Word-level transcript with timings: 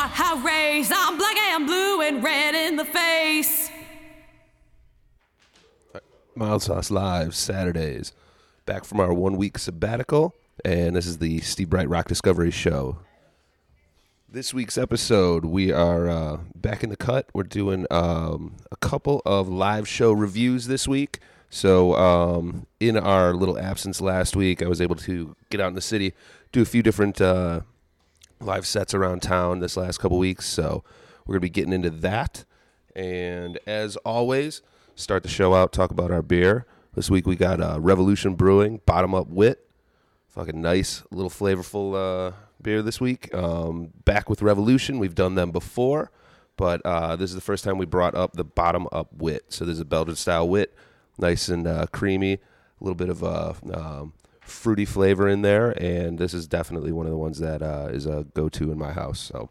what 0.00 0.12
I 0.18 0.42
raise. 0.42 0.90
I'm 0.94 1.18
black 1.18 1.36
and 1.36 1.66
blue 1.66 2.00
and 2.00 2.24
red 2.24 2.54
in 2.54 2.76
the 2.76 2.86
face. 2.86 3.70
Mild 6.34 6.62
Sauce 6.62 6.90
Live, 6.90 7.34
Saturdays. 7.34 8.12
Back 8.64 8.84
from 8.84 9.00
our 9.00 9.12
one 9.12 9.36
week 9.36 9.58
sabbatical, 9.58 10.34
and 10.64 10.96
this 10.96 11.06
is 11.06 11.18
the 11.18 11.40
Steve 11.40 11.68
Bright 11.68 11.88
Rock 11.88 12.08
Discovery 12.08 12.50
Show. 12.50 12.98
This 14.26 14.54
week's 14.54 14.78
episode, 14.78 15.44
we 15.44 15.70
are 15.70 16.08
uh, 16.08 16.38
back 16.54 16.82
in 16.82 16.88
the 16.88 16.96
cut. 16.96 17.28
We're 17.34 17.42
doing 17.42 17.86
um, 17.90 18.56
a 18.70 18.76
couple 18.76 19.20
of 19.26 19.50
live 19.50 19.86
show 19.86 20.12
reviews 20.12 20.66
this 20.66 20.88
week. 20.88 21.18
So, 21.50 21.94
um, 21.96 22.66
in 22.78 22.96
our 22.96 23.34
little 23.34 23.58
absence 23.58 24.00
last 24.00 24.34
week, 24.34 24.62
I 24.62 24.68
was 24.68 24.80
able 24.80 24.96
to 24.96 25.34
get 25.50 25.60
out 25.60 25.68
in 25.68 25.74
the 25.74 25.80
city, 25.82 26.14
do 26.52 26.62
a 26.62 26.64
few 26.64 26.82
different 26.82 27.20
uh, 27.20 27.62
live 28.40 28.66
sets 28.66 28.94
around 28.94 29.22
town 29.22 29.60
this 29.60 29.76
last 29.76 29.98
couple 29.98 30.18
weeks. 30.18 30.46
So, 30.46 30.84
we're 31.30 31.34
going 31.34 31.42
to 31.42 31.46
be 31.46 31.50
getting 31.50 31.72
into 31.72 31.90
that. 31.90 32.44
And 32.96 33.60
as 33.66 33.96
always, 33.98 34.62
start 34.96 35.22
the 35.22 35.28
show 35.28 35.54
out, 35.54 35.72
talk 35.72 35.92
about 35.92 36.10
our 36.10 36.22
beer. 36.22 36.66
This 36.94 37.08
week 37.08 37.24
we 37.24 37.36
got 37.36 37.60
uh, 37.60 37.78
Revolution 37.80 38.34
Brewing, 38.34 38.80
Bottom 38.84 39.14
Up 39.14 39.28
Wit. 39.28 39.70
Fucking 40.26 40.60
nice, 40.60 41.04
little 41.12 41.30
flavorful 41.30 41.94
uh, 42.30 42.32
beer 42.60 42.82
this 42.82 43.00
week. 43.00 43.32
Um, 43.32 43.90
back 44.04 44.28
with 44.28 44.42
Revolution. 44.42 44.98
We've 44.98 45.14
done 45.14 45.36
them 45.36 45.52
before, 45.52 46.10
but 46.56 46.82
uh, 46.84 47.14
this 47.14 47.30
is 47.30 47.36
the 47.36 47.40
first 47.40 47.62
time 47.62 47.78
we 47.78 47.86
brought 47.86 48.16
up 48.16 48.32
the 48.32 48.44
Bottom 48.44 48.88
Up 48.90 49.12
Wit. 49.12 49.44
So 49.50 49.64
there's 49.64 49.78
a 49.78 49.84
Belgian 49.84 50.16
style 50.16 50.48
wit, 50.48 50.74
nice 51.16 51.48
and 51.48 51.66
uh, 51.66 51.86
creamy, 51.92 52.34
a 52.34 52.38
little 52.80 52.96
bit 52.96 53.08
of 53.08 53.22
a 53.22 53.54
um, 53.72 54.14
fruity 54.50 54.84
flavor 54.84 55.28
in 55.28 55.42
there, 55.42 55.70
and 55.70 56.18
this 56.18 56.34
is 56.34 56.46
definitely 56.46 56.92
one 56.92 57.06
of 57.06 57.12
the 57.12 57.18
ones 57.18 57.38
that 57.38 57.62
uh, 57.62 57.88
is 57.90 58.06
a 58.06 58.26
go 58.34 58.48
to 58.50 58.72
in 58.72 58.78
my 58.78 58.92
house. 58.92 59.20
So 59.20 59.50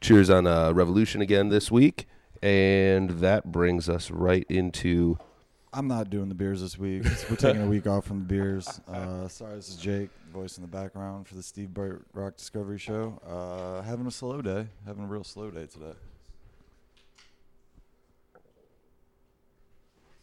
cheers 0.00 0.28
on 0.28 0.46
uh, 0.46 0.72
Revolution 0.72 1.20
again 1.20 1.48
this 1.48 1.70
week. 1.70 2.06
And 2.42 3.10
that 3.20 3.50
brings 3.50 3.88
us 3.88 4.10
right 4.10 4.44
into 4.50 5.18
I'm 5.72 5.88
not 5.88 6.08
doing 6.08 6.28
the 6.28 6.34
beers 6.34 6.62
this 6.62 6.78
week. 6.78 7.04
We're 7.28 7.36
taking 7.36 7.62
a 7.62 7.66
week 7.66 7.86
off 7.86 8.06
from 8.06 8.20
the 8.20 8.24
beers. 8.24 8.80
Uh, 8.88 9.28
sorry, 9.28 9.56
this 9.56 9.68
is 9.68 9.76
Jake, 9.76 10.08
voice 10.32 10.56
in 10.56 10.62
the 10.62 10.68
background 10.68 11.28
for 11.28 11.34
the 11.34 11.42
Steve 11.42 11.74
Bright 11.74 11.92
Rock 12.14 12.36
Discovery 12.36 12.78
Show. 12.78 13.20
Uh, 13.26 13.82
having 13.82 14.06
a 14.06 14.10
slow 14.10 14.40
day, 14.40 14.68
having 14.86 15.04
a 15.04 15.06
real 15.06 15.24
slow 15.24 15.50
day 15.50 15.66
today. 15.66 15.92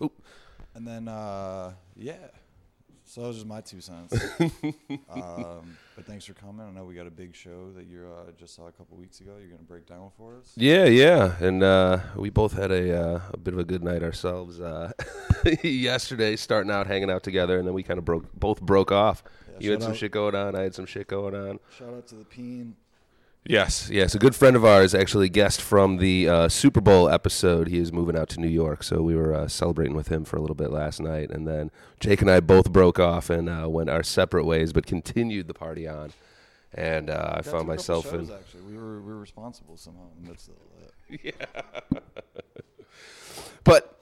Oop. 0.02 0.24
And 0.74 0.88
then, 0.88 1.08
uh, 1.08 1.74
yeah. 1.96 2.16
So 3.14 3.22
was 3.22 3.36
just 3.36 3.46
my 3.46 3.62
two 3.62 3.80
cents. 3.80 4.12
um, 5.12 5.78
but 5.96 6.08
thanks 6.08 6.26
for 6.26 6.34
coming. 6.34 6.66
I 6.66 6.72
know 6.72 6.84
we 6.84 6.96
got 6.96 7.06
a 7.06 7.12
big 7.12 7.36
show 7.36 7.70
that 7.76 7.86
you 7.86 8.08
uh, 8.12 8.32
just 8.40 8.56
saw 8.56 8.66
a 8.68 8.72
couple 8.72 8.98
weeks 8.98 9.20
ago. 9.20 9.34
You're 9.40 9.50
going 9.50 9.60
to 9.60 9.68
break 9.68 9.86
down 9.86 10.10
for 10.18 10.36
us. 10.36 10.52
Yeah, 10.56 10.86
yeah, 10.86 11.36
and 11.40 11.62
uh, 11.62 12.00
we 12.16 12.32
both 12.32 12.54
had 12.54 12.72
a 12.72 13.00
uh, 13.00 13.22
a 13.32 13.38
bit 13.38 13.54
of 13.54 13.60
a 13.60 13.64
good 13.64 13.84
night 13.84 14.02
ourselves 14.02 14.60
uh, 14.60 14.94
yesterday, 15.64 16.36
starting 16.36 16.72
out 16.72 16.88
hanging 16.88 17.12
out 17.12 17.22
together, 17.22 17.60
and 17.60 17.68
then 17.68 17.76
we 17.76 17.84
kind 17.84 18.00
of 18.00 18.06
broke 18.06 18.34
both 18.34 18.60
broke 18.60 18.92
off. 18.92 19.24
Yeah, 19.48 19.58
you 19.60 19.72
had 19.74 19.84
some 19.84 19.92
out- 19.92 19.98
shit 19.98 20.12
going 20.12 20.34
on, 20.34 20.56
I 20.56 20.64
had 20.64 20.74
some 20.74 20.88
shit 20.88 21.06
going 21.08 21.36
on. 21.36 21.60
Shout 21.78 21.94
out 21.94 22.08
to 22.08 22.16
the 22.16 22.26
Peen. 22.26 22.76
Yes, 23.46 23.90
yes, 23.90 24.16
a 24.16 24.20
good 24.20 24.36
friend 24.36 24.56
of 24.56 24.64
ours, 24.64 24.96
actually 24.96 25.28
guest 25.28 25.62
from 25.62 25.98
the 25.98 26.30
uh, 26.30 26.48
Super 26.48 26.80
Bowl 26.80 27.10
episode. 27.10 27.68
He 27.68 27.78
is 27.78 27.92
moving 27.92 28.18
out 28.18 28.30
to 28.30 28.40
New 28.40 28.48
York, 28.48 28.84
so 28.84 29.02
we 29.02 29.16
were 29.16 29.34
uh, 29.36 29.50
celebrating 29.50 29.96
with 29.98 30.08
him 30.08 30.24
for 30.24 30.38
a 30.38 30.42
little 30.42 30.56
bit 30.56 30.72
last 30.72 31.02
night, 31.02 31.30
and 31.30 31.46
then 31.46 31.70
Jake 32.00 32.22
and 32.22 32.32
I 32.32 32.40
both 32.40 32.72
broke 32.72 33.00
off 33.00 33.30
and 33.30 33.50
uh, 33.50 33.68
went 33.68 33.90
our 33.90 34.02
separate 34.02 34.46
ways, 34.46 34.72
but 34.72 34.86
continued 34.86 35.48
the 35.50 35.54
party 35.54 35.86
on. 35.90 36.14
And 36.74 37.10
uh, 37.10 37.14
I 37.14 37.18
Got 37.18 37.44
to 37.44 37.50
a 37.50 37.52
found 37.52 37.68
myself 37.68 38.06
shows, 38.06 38.30
in. 38.30 38.36
Actually, 38.36 38.62
we 38.62 38.78
were 38.78 39.02
we 39.02 39.12
were 39.12 39.20
responsible 39.20 39.76
somehow 39.76 40.06
in 40.18 40.24
the 40.24 40.30
midst 40.30 40.48
of 40.50 40.56
that. 40.80 41.20
yeah. 41.24 42.02
But 43.66 44.00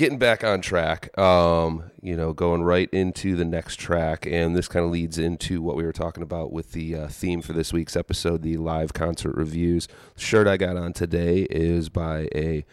getting 0.00 0.18
back 0.18 0.42
on 0.42 0.62
track, 0.62 1.16
um, 1.18 1.90
you 2.00 2.16
know, 2.16 2.32
going 2.32 2.62
right 2.62 2.88
into 2.90 3.36
the 3.36 3.44
next 3.44 3.76
track, 3.76 4.24
and 4.24 4.56
this 4.56 4.66
kind 4.66 4.82
of 4.82 4.90
leads 4.90 5.18
into 5.18 5.60
what 5.60 5.76
we 5.76 5.84
were 5.84 5.92
talking 5.92 6.22
about 6.22 6.50
with 6.50 6.72
the 6.72 6.96
uh, 6.96 7.06
theme 7.06 7.42
for 7.42 7.52
this 7.52 7.70
week's 7.70 7.94
episode, 7.94 8.40
the 8.40 8.56
live 8.56 8.94
concert 8.94 9.36
reviews. 9.36 9.88
The 10.14 10.20
shirt 10.22 10.46
I 10.46 10.56
got 10.56 10.78
on 10.78 10.94
today 10.94 11.42
is 11.50 11.90
by 11.90 12.30
a 12.34 12.64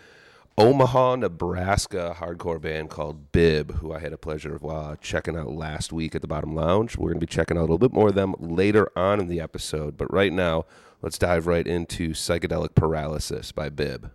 Omaha, 0.57 1.17
Nebraska 1.17 2.15
hardcore 2.17 2.61
band 2.61 2.89
called 2.89 3.33
Bib, 3.33 3.73
who 3.79 3.91
I 3.91 3.99
had 3.99 4.13
a 4.13 4.17
pleasure 4.17 4.55
of 4.55 4.65
uh, 4.65 4.95
checking 5.01 5.35
out 5.35 5.51
last 5.51 5.91
week 5.91 6.15
at 6.15 6.21
the 6.21 6.29
Bottom 6.29 6.55
Lounge. 6.55 6.97
We're 6.97 7.09
going 7.09 7.19
to 7.19 7.27
be 7.27 7.29
checking 7.29 7.57
out 7.57 7.61
a 7.61 7.67
little 7.73 7.77
bit 7.77 7.91
more 7.91 8.07
of 8.07 8.15
them 8.15 8.35
later 8.39 8.89
on 8.97 9.19
in 9.19 9.27
the 9.27 9.41
episode, 9.41 9.97
but 9.97 10.11
right 10.13 10.31
now, 10.31 10.63
let's 11.01 11.17
dive 11.17 11.45
right 11.45 11.67
into 11.67 12.11
Psychedelic 12.11 12.73
Paralysis 12.73 13.51
by 13.51 13.67
Bib. 13.67 14.11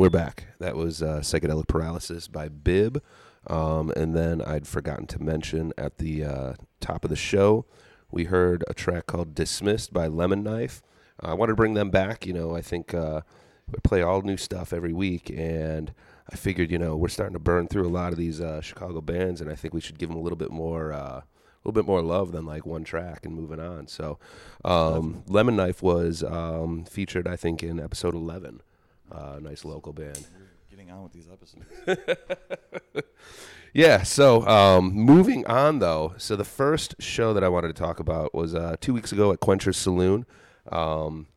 We're 0.00 0.08
back. 0.08 0.46
That 0.60 0.76
was 0.76 1.02
uh, 1.02 1.18
Psychedelic 1.20 1.68
Paralysis 1.68 2.26
by 2.26 2.48
Bib. 2.48 3.02
Um, 3.48 3.92
and 3.94 4.16
then 4.16 4.40
I'd 4.40 4.66
forgotten 4.66 5.06
to 5.08 5.22
mention 5.22 5.74
at 5.76 5.98
the 5.98 6.24
uh, 6.24 6.52
top 6.80 7.04
of 7.04 7.10
the 7.10 7.16
show, 7.16 7.66
we 8.10 8.24
heard 8.24 8.64
a 8.66 8.72
track 8.72 9.06
called 9.06 9.34
Dismissed 9.34 9.92
by 9.92 10.06
Lemon 10.06 10.42
Knife. 10.42 10.80
I 11.20 11.34
wanted 11.34 11.52
to 11.52 11.56
bring 11.56 11.74
them 11.74 11.90
back. 11.90 12.24
You 12.24 12.32
know, 12.32 12.56
I 12.56 12.62
think 12.62 12.94
uh, 12.94 13.20
we 13.70 13.78
play 13.84 14.00
all 14.00 14.22
new 14.22 14.38
stuff 14.38 14.72
every 14.72 14.94
week. 14.94 15.28
And 15.36 15.92
I 16.32 16.36
figured, 16.36 16.70
you 16.70 16.78
know, 16.78 16.96
we're 16.96 17.08
starting 17.08 17.34
to 17.34 17.38
burn 17.38 17.68
through 17.68 17.86
a 17.86 17.92
lot 17.92 18.12
of 18.12 18.18
these 18.18 18.40
uh, 18.40 18.62
Chicago 18.62 19.02
bands. 19.02 19.42
And 19.42 19.50
I 19.50 19.54
think 19.54 19.74
we 19.74 19.82
should 19.82 19.98
give 19.98 20.08
them 20.08 20.16
a 20.16 20.22
little 20.22 20.38
bit 20.38 20.50
more. 20.50 20.94
Uh, 20.94 21.20
a 21.62 21.68
little 21.68 21.82
bit 21.82 21.86
more 21.86 22.00
love 22.00 22.32
than 22.32 22.46
like 22.46 22.64
one 22.64 22.84
track 22.84 23.26
and 23.26 23.34
moving 23.34 23.60
on. 23.60 23.86
So, 23.86 24.18
um, 24.64 25.24
Lemon 25.26 25.56
Knife 25.56 25.82
was 25.82 26.24
um, 26.24 26.86
featured, 26.86 27.28
I 27.28 27.36
think, 27.36 27.62
in 27.62 27.78
episode 27.78 28.14
11. 28.14 28.62
Uh, 29.10 29.38
nice 29.40 29.64
local 29.64 29.92
band. 29.92 30.26
Getting 30.70 30.90
on 30.90 31.02
with 31.02 31.12
these 31.12 31.28
episodes. 31.28 31.64
Yeah. 33.72 34.02
So 34.02 34.46
um, 34.48 34.92
moving 34.92 35.46
on 35.46 35.78
though, 35.78 36.14
so 36.16 36.36
the 36.36 36.44
first 36.44 36.96
show 36.98 37.32
that 37.34 37.44
I 37.44 37.48
wanted 37.48 37.68
to 37.68 37.74
talk 37.74 38.00
about 38.00 38.34
was 38.34 38.54
uh, 38.54 38.76
two 38.80 38.92
weeks 38.92 39.12
ago 39.12 39.32
at 39.32 39.40
Quencher's 39.40 39.76
Saloon. 39.76 40.26
Um, 40.72 41.28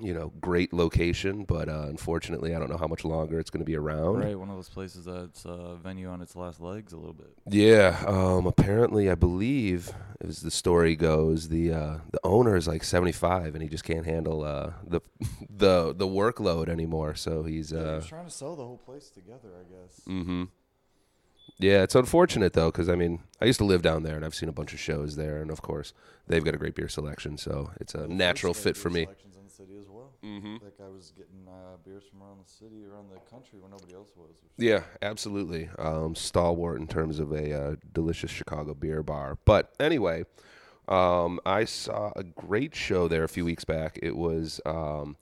you 0.00 0.14
know, 0.14 0.32
great 0.40 0.72
location, 0.72 1.44
but 1.44 1.68
uh, 1.68 1.86
unfortunately, 1.88 2.54
I 2.54 2.58
don't 2.58 2.70
know 2.70 2.76
how 2.76 2.86
much 2.86 3.04
longer 3.04 3.38
it's 3.40 3.50
going 3.50 3.60
to 3.60 3.64
be 3.66 3.76
around. 3.76 4.18
Right, 4.20 4.38
one 4.38 4.48
of 4.50 4.56
those 4.56 4.68
places 4.68 5.04
that's 5.06 5.44
a 5.44 5.76
venue 5.82 6.08
on 6.08 6.20
its 6.22 6.34
last 6.36 6.60
legs 6.60 6.92
a 6.92 6.96
little 6.96 7.12
bit. 7.14 7.32
Yeah. 7.48 8.02
Um, 8.06 8.46
apparently, 8.46 9.10
I 9.10 9.14
believe, 9.14 9.92
as 10.20 10.42
the 10.42 10.50
story 10.50 10.96
goes, 10.96 11.48
the 11.48 11.72
uh, 11.72 11.96
the 12.12 12.20
owner 12.24 12.56
is 12.56 12.66
like 12.68 12.84
75, 12.84 13.54
and 13.54 13.62
he 13.62 13.68
just 13.68 13.84
can't 13.84 14.06
handle 14.06 14.44
uh, 14.44 14.72
the 14.86 15.00
the 15.50 15.94
the 15.94 16.06
workload 16.06 16.68
anymore. 16.68 17.14
So 17.14 17.42
he's. 17.44 17.72
Yeah, 17.72 17.78
he 17.78 17.84
Uh, 17.86 17.94
was 17.96 18.06
trying 18.06 18.24
to 18.26 18.30
sell 18.30 18.56
the 18.56 18.64
whole 18.64 18.78
place 18.78 19.10
together, 19.10 19.48
I 19.58 19.64
guess. 19.72 20.00
mm-hmm. 20.06 20.44
Yeah, 21.60 21.82
it's 21.82 21.96
unfortunate 21.96 22.52
though, 22.52 22.70
because 22.70 22.88
I 22.88 22.94
mean, 22.94 23.18
I 23.40 23.44
used 23.46 23.58
to 23.58 23.64
live 23.64 23.82
down 23.82 24.04
there, 24.04 24.14
and 24.14 24.24
I've 24.24 24.34
seen 24.34 24.48
a 24.48 24.52
bunch 24.52 24.72
of 24.72 24.78
shows 24.78 25.16
there, 25.16 25.38
and 25.42 25.50
of 25.50 25.60
course, 25.60 25.92
they've 26.28 26.44
got 26.44 26.54
a 26.54 26.58
great 26.58 26.76
beer 26.76 26.88
selection, 26.88 27.36
so 27.36 27.72
it's 27.80 27.94
a 27.96 27.98
The 28.02 28.08
natural 28.08 28.54
fit 28.54 28.76
for 28.76 28.90
me. 28.90 29.04
selections 29.04 29.36
in 29.36 29.44
the 29.44 29.50
city 29.50 29.76
as 29.76 29.88
well. 29.88 29.97
Mm-hmm. 30.24 30.56
Like 30.64 30.74
I 30.84 30.88
was 30.88 31.12
getting 31.16 31.46
uh, 31.46 31.76
beers 31.84 32.02
from 32.10 32.22
around 32.22 32.38
the 32.44 32.50
city, 32.50 32.84
around 32.84 33.08
the 33.10 33.20
country, 33.30 33.58
where 33.60 33.70
nobody 33.70 33.94
else 33.94 34.10
was. 34.16 34.30
was 34.30 34.50
Yeah, 34.56 34.82
absolutely. 35.00 35.68
Um, 35.78 36.14
stalwart 36.14 36.80
in 36.80 36.88
terms 36.88 37.20
of 37.20 37.32
a 37.32 37.52
uh, 37.52 37.76
delicious 37.92 38.30
Chicago 38.30 38.74
beer 38.74 39.02
bar. 39.02 39.38
But 39.44 39.72
anyway, 39.78 40.24
um, 40.88 41.38
I 41.46 41.64
saw 41.64 42.12
a 42.16 42.24
great 42.24 42.74
show 42.74 43.06
there 43.06 43.24
a 43.24 43.28
few 43.28 43.44
weeks 43.44 43.64
back. 43.64 43.98
It 44.02 44.16
was 44.16 44.60
um, 44.66 45.16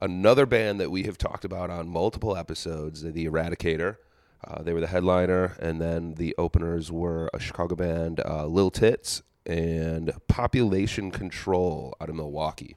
another 0.00 0.46
band 0.46 0.80
that 0.80 0.90
we 0.90 1.02
have 1.02 1.18
talked 1.18 1.44
about 1.44 1.70
on 1.70 1.88
multiple 1.88 2.36
episodes, 2.36 3.02
the 3.02 3.26
Eradicator. 3.26 3.96
Uh, 4.44 4.62
they 4.62 4.72
were 4.72 4.80
the 4.80 4.86
headliner, 4.86 5.56
and 5.60 5.80
then 5.80 6.14
the 6.14 6.34
openers 6.38 6.90
were 6.90 7.30
a 7.34 7.38
Chicago 7.38 7.76
band, 7.76 8.20
uh, 8.24 8.46
Lil 8.46 8.70
Tits, 8.70 9.22
and 9.44 10.12
Population 10.26 11.10
Control 11.10 11.94
out 12.00 12.08
of 12.08 12.14
Milwaukee. 12.14 12.76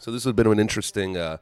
So 0.00 0.10
this 0.10 0.24
has 0.24 0.32
been 0.32 0.46
an 0.46 0.60
interesting 0.60 1.16
uh, 1.16 1.38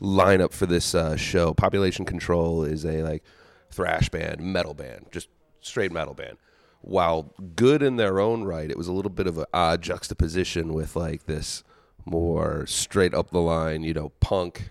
lineup 0.00 0.52
for 0.52 0.66
this 0.66 0.94
uh, 0.94 1.16
show. 1.16 1.54
Population 1.54 2.04
Control 2.04 2.64
is 2.64 2.84
a 2.84 3.02
like 3.02 3.22
thrash 3.70 4.08
band, 4.08 4.40
metal 4.40 4.74
band, 4.74 5.06
just 5.10 5.28
straight 5.60 5.92
metal 5.92 6.14
band. 6.14 6.38
While 6.80 7.32
good 7.54 7.82
in 7.82 7.96
their 7.96 8.18
own 8.18 8.42
right, 8.42 8.68
it 8.68 8.76
was 8.76 8.88
a 8.88 8.92
little 8.92 9.10
bit 9.10 9.28
of 9.28 9.38
an 9.38 9.46
odd 9.54 9.82
juxtaposition 9.82 10.74
with 10.74 10.96
like 10.96 11.26
this 11.26 11.62
more 12.04 12.66
straight 12.66 13.14
up 13.14 13.30
the 13.30 13.40
line, 13.40 13.84
you 13.84 13.94
know, 13.94 14.10
punk 14.20 14.70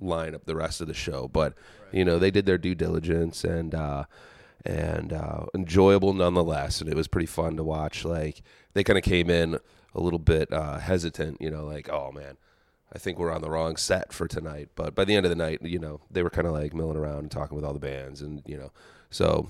lineup 0.00 0.44
the 0.46 0.56
rest 0.56 0.80
of 0.80 0.86
the 0.86 0.94
show. 0.94 1.28
But 1.28 1.54
you 1.92 2.04
know, 2.04 2.18
they 2.18 2.30
did 2.30 2.46
their 2.46 2.58
due 2.58 2.74
diligence 2.74 3.44
and 3.44 3.74
uh, 3.74 4.04
and 4.64 5.12
uh, 5.12 5.46
enjoyable 5.54 6.14
nonetheless. 6.14 6.80
And 6.80 6.88
it 6.88 6.96
was 6.96 7.08
pretty 7.08 7.26
fun 7.26 7.56
to 7.56 7.64
watch. 7.64 8.04
Like 8.06 8.42
they 8.72 8.82
kind 8.82 8.98
of 8.98 9.04
came 9.04 9.28
in 9.28 9.58
a 9.94 10.00
little 10.00 10.18
bit 10.18 10.50
uh, 10.52 10.78
hesitant, 10.78 11.42
you 11.42 11.50
know, 11.50 11.66
like 11.66 11.90
oh 11.90 12.10
man, 12.12 12.38
I 12.92 12.98
think 12.98 13.18
we're 13.18 13.32
on 13.32 13.42
the 13.42 13.50
wrong 13.50 13.76
set 13.76 14.12
for 14.12 14.26
tonight. 14.26 14.70
But 14.74 14.94
by 14.94 15.04
the 15.04 15.14
end 15.14 15.24
of 15.26 15.30
the 15.30 15.36
night, 15.36 15.60
you 15.62 15.78
know, 15.78 16.00
they 16.10 16.22
were 16.22 16.30
kind 16.30 16.46
of 16.46 16.52
like 16.52 16.74
milling 16.74 16.96
around 16.96 17.18
and 17.20 17.30
talking 17.30 17.56
with 17.56 17.64
all 17.64 17.72
the 17.72 17.78
bands, 17.78 18.20
and 18.22 18.42
you 18.46 18.56
know, 18.56 18.72
so 19.10 19.48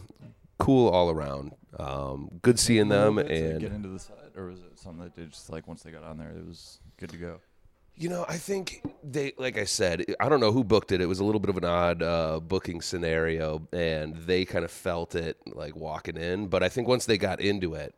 cool 0.59 0.89
all 0.89 1.11
around. 1.11 1.53
Um, 1.79 2.31
good 2.43 2.59
seeing 2.59 2.89
them, 2.89 3.19
and 3.19 3.61
get 3.61 3.73
into 3.73 3.89
the 3.89 3.99
set, 3.99 4.33
or 4.37 4.47
was 4.47 4.61
it 4.61 4.79
something 4.79 5.05
that 5.05 5.17
they 5.17 5.25
just 5.25 5.51
like 5.51 5.67
once 5.67 5.83
they 5.83 5.91
got 5.91 6.05
on 6.05 6.19
there, 6.19 6.31
it 6.31 6.47
was 6.47 6.81
good 6.99 7.11
to 7.11 7.17
go? 7.17 7.41
You 7.97 8.09
know, 8.09 8.25
I 8.29 8.39
think 8.39 8.83
they, 9.05 9.33
like 9.37 9.59
I 9.59 9.65
said, 9.65 10.05
I 10.21 10.31
don't 10.31 10.41
know 10.41 10.53
who 10.53 10.65
booked 10.65 10.91
it. 10.91 11.03
It 11.03 11.07
was 11.07 11.21
a 11.21 11.25
little 11.25 11.41
bit 11.41 11.51
of 11.51 11.59
an 11.59 11.67
odd 11.67 12.03
uh, 12.03 12.41
booking 12.41 12.81
scenario, 12.81 13.69
and 13.73 14.17
they 14.17 14.47
kind 14.47 14.65
of 14.65 14.71
felt 14.71 15.15
it 15.15 15.37
like 15.47 15.77
walking 15.77 16.17
in. 16.17 16.47
But 16.47 16.63
I 16.63 16.71
think 16.71 16.89
once 16.89 17.05
they 17.05 17.19
got 17.19 17.41
into 17.41 17.75
it, 17.75 17.95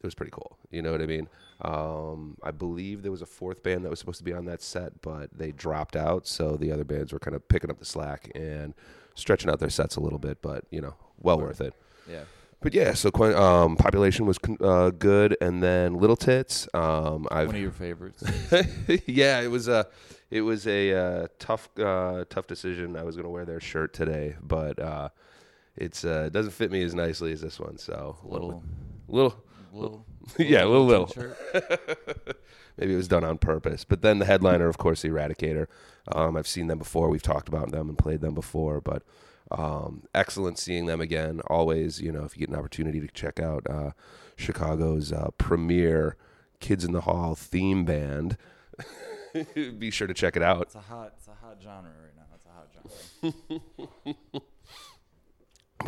it 0.00 0.06
was 0.06 0.14
pretty 0.14 0.30
cool. 0.30 0.56
You 0.70 0.82
know 0.82 0.92
what 0.92 1.02
I 1.02 1.06
mean? 1.06 1.28
Um, 1.62 2.36
I 2.42 2.50
believe 2.50 3.02
there 3.02 3.10
was 3.10 3.22
a 3.22 3.26
fourth 3.26 3.62
band 3.62 3.84
that 3.84 3.90
was 3.90 3.98
supposed 3.98 4.18
to 4.18 4.24
be 4.24 4.32
on 4.32 4.46
that 4.46 4.62
set, 4.62 5.02
but 5.02 5.30
they 5.36 5.52
dropped 5.52 5.96
out. 5.96 6.26
So 6.26 6.56
the 6.56 6.72
other 6.72 6.84
bands 6.84 7.12
were 7.12 7.18
kind 7.18 7.34
of 7.34 7.46
picking 7.48 7.70
up 7.70 7.78
the 7.78 7.84
slack 7.84 8.30
and 8.34 8.74
stretching 9.14 9.50
out 9.50 9.58
their 9.58 9.70
sets 9.70 9.96
a 9.96 10.00
little 10.00 10.18
bit. 10.18 10.42
But 10.42 10.64
you 10.70 10.80
know, 10.80 10.94
well 11.18 11.38
worth 11.38 11.60
it. 11.60 11.74
Yeah. 12.08 12.22
But 12.62 12.74
yeah, 12.74 12.92
so 12.92 13.10
um, 13.34 13.76
population 13.76 14.26
was 14.26 14.38
uh, 14.60 14.90
good, 14.90 15.34
and 15.40 15.62
then 15.62 15.94
Little 15.94 16.16
Tits. 16.16 16.68
Um, 16.74 17.26
I've 17.30 17.46
One 17.46 17.56
of 17.56 17.62
your 17.62 17.70
favorites. 17.70 18.22
yeah, 19.06 19.40
it 19.40 19.50
was 19.50 19.66
a 19.66 19.86
it 20.30 20.42
was 20.42 20.66
a 20.66 20.92
uh, 20.92 21.26
tough 21.38 21.70
uh, 21.78 22.24
tough 22.28 22.46
decision. 22.46 22.96
I 22.96 23.02
was 23.02 23.16
going 23.16 23.24
to 23.24 23.30
wear 23.30 23.46
their 23.46 23.60
shirt 23.60 23.94
today, 23.94 24.36
but 24.42 24.78
uh, 24.78 25.08
it's 25.74 26.04
uh, 26.04 26.24
it 26.26 26.34
doesn't 26.34 26.52
fit 26.52 26.70
me 26.70 26.82
as 26.82 26.94
nicely 26.94 27.32
as 27.32 27.40
this 27.40 27.58
one. 27.58 27.78
So 27.78 28.18
a 28.22 28.28
little, 28.28 28.62
little, 29.08 29.42
little, 29.72 30.06
yeah, 30.38 30.64
a 30.64 30.66
little 30.66 30.86
little. 30.86 31.12
Maybe 32.76 32.94
it 32.94 32.96
was 32.96 33.08
done 33.08 33.24
on 33.24 33.38
purpose. 33.38 33.84
But 33.84 34.02
then 34.02 34.18
the 34.18 34.24
headliner, 34.24 34.68
of 34.68 34.78
course, 34.78 35.02
the 35.02 35.08
Eradicator. 35.08 35.66
Um, 36.10 36.36
I've 36.36 36.46
seen 36.46 36.66
them 36.68 36.78
before. 36.78 37.08
We've 37.10 37.22
talked 37.22 37.48
about 37.48 37.72
them 37.72 37.88
and 37.88 37.98
played 37.98 38.20
them 38.20 38.34
before, 38.34 38.80
but. 38.80 39.02
Um, 39.52 40.04
excellent 40.14 40.58
seeing 40.60 40.86
them 40.86 41.00
again. 41.00 41.40
Always, 41.48 42.00
you 42.00 42.12
know, 42.12 42.22
if 42.22 42.36
you 42.36 42.40
get 42.40 42.50
an 42.50 42.54
opportunity 42.54 43.00
to 43.00 43.08
check 43.08 43.40
out 43.40 43.66
uh, 43.68 43.90
Chicago's 44.36 45.12
uh, 45.12 45.30
premier 45.38 46.16
Kids 46.60 46.84
in 46.84 46.92
the 46.92 47.00
Hall 47.00 47.34
theme 47.34 47.84
band, 47.84 48.36
be 49.54 49.90
sure 49.90 50.06
to 50.06 50.14
check 50.14 50.36
it 50.36 50.42
out. 50.42 50.62
It's 50.62 50.76
a 50.76 50.80
hot, 50.80 51.14
it's 51.16 51.26
a 51.26 51.34
hot 51.34 51.56
genre 51.60 51.90
right 51.90 52.14
now. 52.16 52.26
It's 52.34 52.46
a 52.46 53.32
hot 53.32 54.14
genre. 54.32 54.42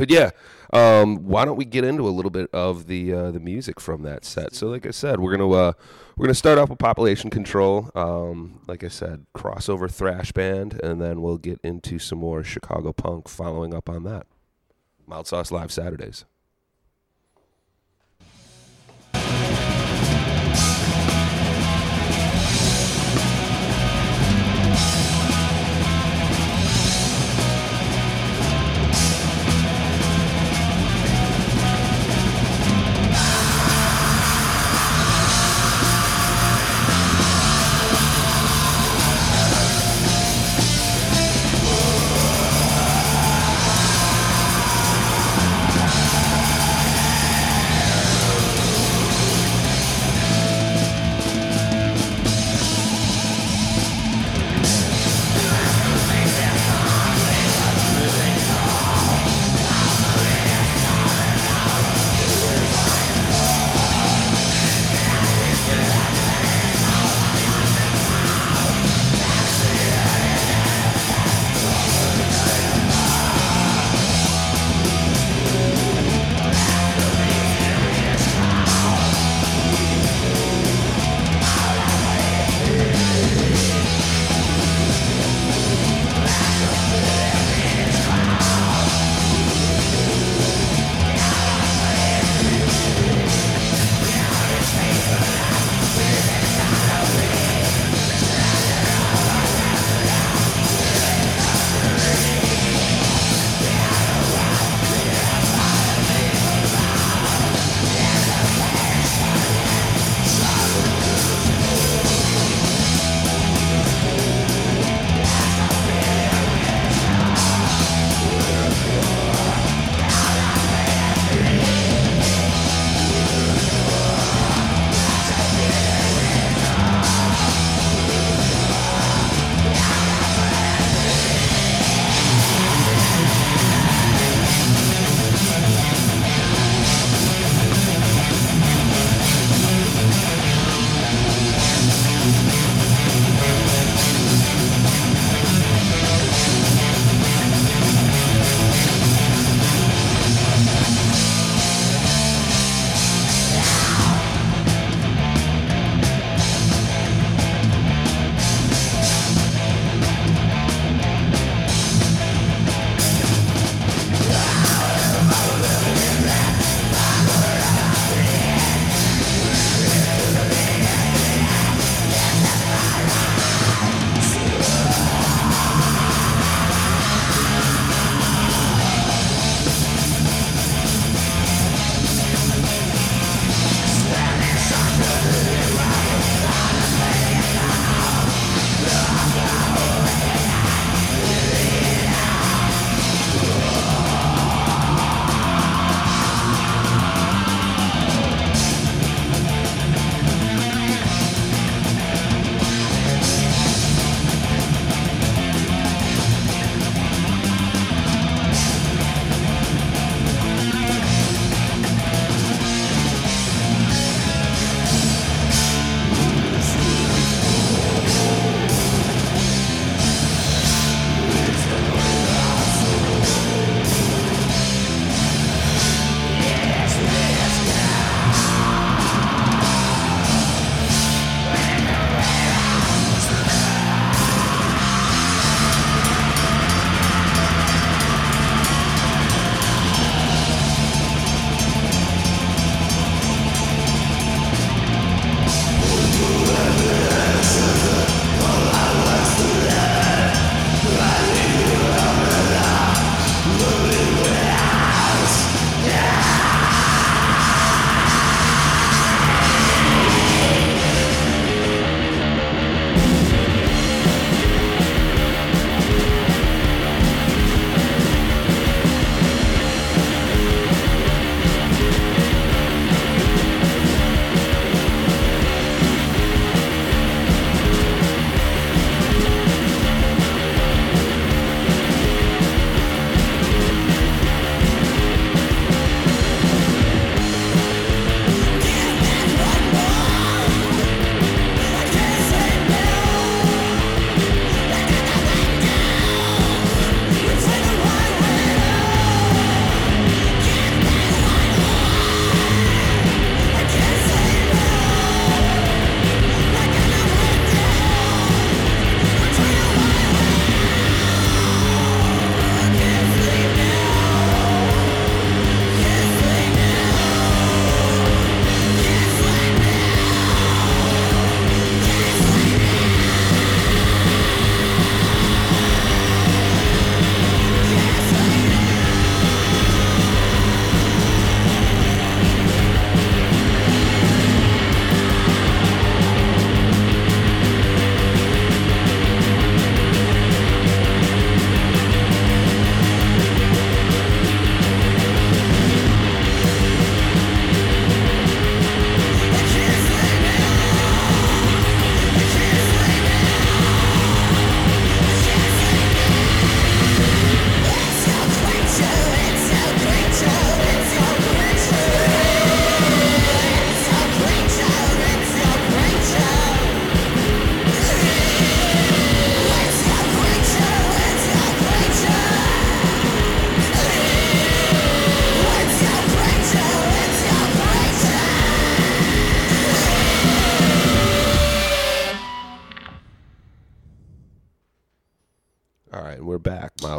But 0.02 0.10
yeah, 0.10 0.30
um, 0.72 1.18
why 1.28 1.44
don't 1.44 1.54
we 1.54 1.64
get 1.64 1.84
into 1.84 2.08
a 2.08 2.10
little 2.10 2.32
bit 2.32 2.50
of 2.52 2.88
the 2.88 3.12
uh, 3.12 3.30
the 3.30 3.38
music 3.38 3.78
from 3.78 4.02
that 4.02 4.24
set? 4.24 4.52
So, 4.52 4.66
like 4.66 4.84
I 4.84 4.90
said, 4.90 5.20
we're 5.20 5.30
gonna 5.30 5.48
uh, 5.48 5.72
we're 6.16 6.26
gonna 6.26 6.34
start 6.34 6.58
off 6.58 6.70
with 6.70 6.80
Population 6.80 7.30
Control. 7.30 7.88
Um, 7.94 8.58
like 8.66 8.82
I 8.82 8.88
said, 8.88 9.26
crossover 9.32 9.88
thrash 9.88 10.32
band, 10.32 10.80
and 10.82 11.00
then 11.00 11.22
we'll 11.22 11.38
get 11.38 11.60
into 11.62 12.00
some 12.00 12.18
more 12.18 12.42
Chicago 12.42 12.92
punk 12.92 13.28
following 13.28 13.72
up 13.72 13.88
on 13.88 14.02
that. 14.02 14.26
Mild 15.06 15.28
Sauce 15.28 15.52
Live 15.52 15.70
Saturdays. 15.70 16.24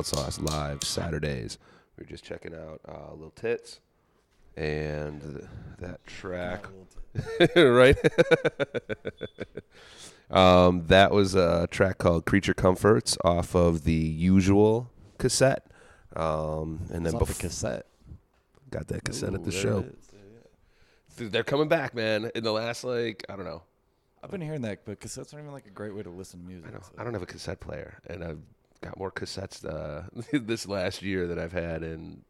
Mild 0.04 0.08
Sauce 0.08 0.39
live 0.42 0.84
Saturdays. 0.84 1.58
We 1.98 2.04
are 2.04 2.08
just 2.08 2.26
checking 2.26 2.54
out 2.54 2.82
uh, 2.86 3.13
Little 3.13 3.32
Tits 3.32 3.80
and 4.58 5.22
th- 5.22 5.46
that 5.80 6.06
track, 6.06 6.66
right? 7.56 7.96
um, 10.30 10.88
that 10.88 11.12
was 11.12 11.36
a 11.36 11.68
track 11.72 12.00
called 12.00 12.26
"Creature 12.26 12.56
Comforts" 12.56 13.18
off 13.24 13.56
of 13.56 13.86
the 13.86 13.94
usual 13.94 14.92
cassette. 15.20 15.68
Um, 16.18 16.82
and 16.92 17.06
then 17.06 17.13
bef- 17.13 17.39
cassette. 17.39 17.86
got 18.72 18.89
that 18.89 19.06
cassette 19.06 19.34
at 19.34 19.46
the 19.46 19.52
show. 19.54 19.80
it 19.80 19.86
is. 19.86 20.10
Yeah, 20.12 20.20
yeah. 20.34 21.18
Dude, 21.18 21.32
They're 21.32 21.44
coming 21.46 21.70
back, 21.70 21.96
man. 21.96 22.30
In 22.36 22.44
the 22.44 22.52
last 22.52 22.84
like 22.84 23.24
I 23.30 23.38
don't 23.38 23.46
know. 23.46 23.63
I've 24.22 24.32
been 24.32 24.42
hearing 24.42 24.62
that, 24.63 24.84
but 24.86 25.00
cassettes 25.00 25.34
aren't 25.34 25.44
even 25.46 25.54
like 25.54 25.68
a 25.68 25.70
great 25.72 25.96
way 25.96 26.04
to 26.04 26.10
listen 26.10 26.42
to 26.42 26.46
music. 26.46 26.68
I 26.68 26.72
don't, 26.72 26.84
so- 26.86 26.92
I 26.98 27.04
don't 27.06 27.13
have 27.13 27.24
a 27.24 27.26
cassette 27.26 27.62
player, 27.62 28.00
and 28.08 28.22
I've 28.22 28.39
got 28.84 28.98
more 29.00 29.12
cassettes 29.12 29.65
uh, 29.65 30.04
this 30.39 30.67
last 30.67 31.02
year 31.02 31.28
than 31.28 31.39
I've 31.39 31.52
had 31.54 31.84
in 31.84 32.22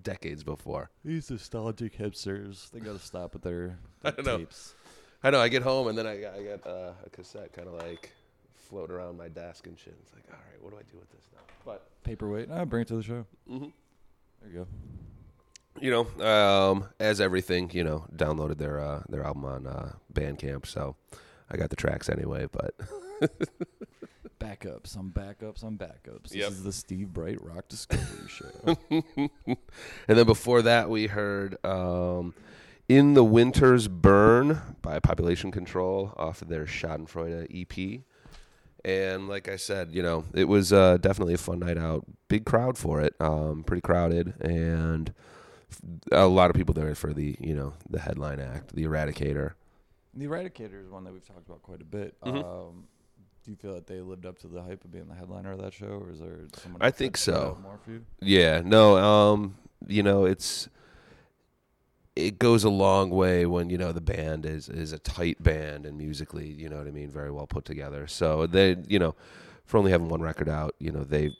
decades 0.00 0.44
before. 0.44 0.90
These 1.04 1.30
nostalgic 1.30 1.96
hipsters, 1.98 2.70
they 2.70 2.80
got 2.80 2.92
to 2.98 3.04
stop 3.04 3.32
with 3.32 3.42
their, 3.42 3.78
I 4.04 4.10
their 4.12 4.24
know. 4.24 4.38
tapes. 4.38 4.74
I 5.22 5.30
know. 5.30 5.40
I 5.40 5.48
get 5.48 5.62
home 5.62 5.88
and 5.88 5.98
then 5.98 6.06
I 6.06 6.18
got, 6.18 6.34
I 6.34 6.42
got 6.42 6.66
uh, 6.66 6.92
a 7.04 7.10
cassette 7.10 7.52
kind 7.52 7.66
of 7.68 7.74
like 7.74 8.12
floating 8.54 8.94
around 8.94 9.16
my 9.18 9.28
desk 9.28 9.66
and 9.66 9.78
shit. 9.78 9.96
It's 10.02 10.12
like, 10.14 10.24
all 10.30 10.38
right, 10.38 10.62
what 10.62 10.70
do 10.70 10.76
I 10.76 10.82
do 10.92 10.98
with 10.98 11.10
this 11.10 11.24
now? 11.34 11.40
But 11.64 11.86
Paperweight. 12.04 12.48
Ah, 12.52 12.64
bring 12.64 12.82
it 12.82 12.88
to 12.88 12.96
the 12.96 13.02
show. 13.02 13.26
Mhm. 13.50 13.72
There 14.42 14.50
you 14.50 14.58
go. 14.60 14.66
you 15.80 15.90
know, 15.90 16.24
um, 16.24 16.84
as 17.00 17.20
everything, 17.20 17.70
you 17.72 17.82
know, 17.82 18.04
downloaded 18.14 18.58
their 18.58 18.78
uh, 18.80 19.02
their 19.08 19.24
album 19.24 19.44
on 19.44 19.66
uh, 19.66 19.92
Bandcamp, 20.14 20.66
so 20.66 20.94
I 21.50 21.56
got 21.56 21.70
the 21.70 21.76
tracks 21.76 22.08
anyway. 22.08 22.46
But 22.50 22.74
Backups 24.40 24.96
on 24.96 25.10
backups 25.10 25.64
on 25.64 25.76
backups. 25.76 26.28
This 26.28 26.34
Yep. 26.36 26.50
is 26.50 26.62
the 26.62 26.72
Steve 26.72 27.12
Bright 27.12 27.42
Rock 27.42 27.66
Discovery 27.68 28.28
Show. 28.28 28.78
and 29.48 30.18
then 30.18 30.26
before 30.26 30.62
that, 30.62 30.88
we 30.88 31.08
heard 31.08 31.62
um, 31.64 32.34
"In 32.88 33.14
the 33.14 33.24
Winter's 33.24 33.88
Burn" 33.88 34.60
by 34.80 35.00
Population 35.00 35.50
Control 35.50 36.12
off 36.16 36.40
of 36.40 36.48
their 36.48 36.66
Schadenfreude 36.66 37.48
EP. 37.52 38.02
And 38.84 39.28
like 39.28 39.48
I 39.48 39.56
said, 39.56 39.90
you 39.92 40.02
know, 40.02 40.24
it 40.32 40.44
was 40.44 40.72
uh, 40.72 40.98
definitely 40.98 41.34
a 41.34 41.38
fun 41.38 41.58
night 41.58 41.76
out. 41.76 42.04
Big 42.28 42.44
crowd 42.44 42.78
for 42.78 43.00
it, 43.00 43.14
um, 43.20 43.64
pretty 43.64 43.80
crowded, 43.80 44.34
and 44.40 45.12
a 46.12 46.28
lot 46.28 46.48
of 46.48 46.54
people 46.56 46.74
there 46.74 46.94
for 46.94 47.12
the 47.12 47.36
you 47.40 47.54
know 47.54 47.74
the 47.90 47.98
headline 47.98 48.38
act, 48.38 48.72
the 48.76 48.84
Eradicator. 48.84 49.54
the 50.14 50.26
Eradicator 50.26 50.80
is 50.80 50.88
one 50.88 51.02
that 51.04 51.12
we've 51.12 51.26
talked 51.26 51.46
about 51.48 51.62
quite 51.62 51.80
a 51.80 51.84
bit. 51.84 52.14
Mhm. 52.24 52.44
Um, 52.44 52.84
do 53.48 53.52
you 53.52 53.56
feel 53.56 53.74
that 53.76 53.86
they 53.86 54.02
lived 54.02 54.26
up 54.26 54.38
to 54.40 54.46
the 54.46 54.62
hype 54.62 54.84
of 54.84 54.92
being 54.92 55.08
the 55.08 55.14
headliner 55.14 55.52
of 55.52 55.62
that 55.62 55.72
show, 55.72 55.86
or 55.86 56.10
is 56.10 56.18
there 56.18 56.40
someone? 56.62 56.82
I 56.82 56.90
think 56.90 57.16
so. 57.16 57.56
More 57.62 57.78
for 57.82 57.92
you? 57.92 58.04
Yeah, 58.20 58.60
no, 58.62 58.98
um, 58.98 59.56
you 59.86 60.02
know, 60.02 60.26
it's 60.26 60.68
it 62.14 62.38
goes 62.38 62.62
a 62.62 62.68
long 62.68 63.08
way 63.08 63.46
when 63.46 63.70
you 63.70 63.78
know 63.78 63.90
the 63.90 64.02
band 64.02 64.44
is 64.44 64.68
is 64.68 64.92
a 64.92 64.98
tight 64.98 65.42
band 65.42 65.86
and 65.86 65.96
musically, 65.96 66.46
you 66.46 66.68
know 66.68 66.76
what 66.76 66.86
I 66.86 66.90
mean, 66.90 67.08
very 67.08 67.30
well 67.30 67.46
put 67.46 67.64
together. 67.64 68.06
So 68.06 68.46
they, 68.46 68.76
you 68.86 68.98
know, 68.98 69.14
for 69.64 69.78
only 69.78 69.92
having 69.92 70.10
one 70.10 70.20
record 70.20 70.50
out, 70.50 70.74
you 70.78 70.92
know, 70.92 71.02
they 71.02 71.34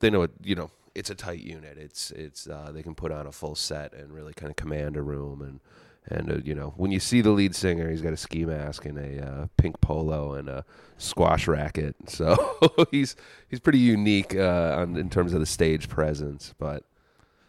they 0.00 0.08
know 0.08 0.22
it, 0.22 0.30
you 0.42 0.54
know, 0.54 0.70
it's 0.94 1.10
a 1.10 1.14
tight 1.14 1.40
unit. 1.40 1.76
It's 1.76 2.10
it's 2.12 2.48
uh, 2.48 2.70
they 2.72 2.82
can 2.82 2.94
put 2.94 3.12
on 3.12 3.26
a 3.26 3.32
full 3.32 3.54
set 3.54 3.92
and 3.92 4.14
really 4.14 4.32
kind 4.32 4.48
of 4.48 4.56
command 4.56 4.96
a 4.96 5.02
room 5.02 5.42
and 5.42 5.60
and 6.06 6.30
uh, 6.30 6.36
you 6.44 6.54
know 6.54 6.74
when 6.76 6.90
you 6.90 7.00
see 7.00 7.20
the 7.20 7.30
lead 7.30 7.54
singer, 7.54 7.90
he's 7.90 8.02
got 8.02 8.12
a 8.12 8.16
ski 8.16 8.44
mask 8.44 8.84
and 8.84 8.98
a 8.98 9.26
uh, 9.26 9.46
pink 9.56 9.80
polo 9.80 10.34
and 10.34 10.48
a 10.48 10.64
squash 10.98 11.48
racket. 11.48 11.96
So 12.08 12.36
he's 12.90 13.16
he's 13.48 13.60
pretty 13.60 13.78
unique 13.78 14.34
uh, 14.34 14.76
on, 14.78 14.96
in 14.96 15.10
terms 15.10 15.32
of 15.32 15.40
the 15.40 15.46
stage 15.46 15.88
presence. 15.88 16.54
But 16.58 16.84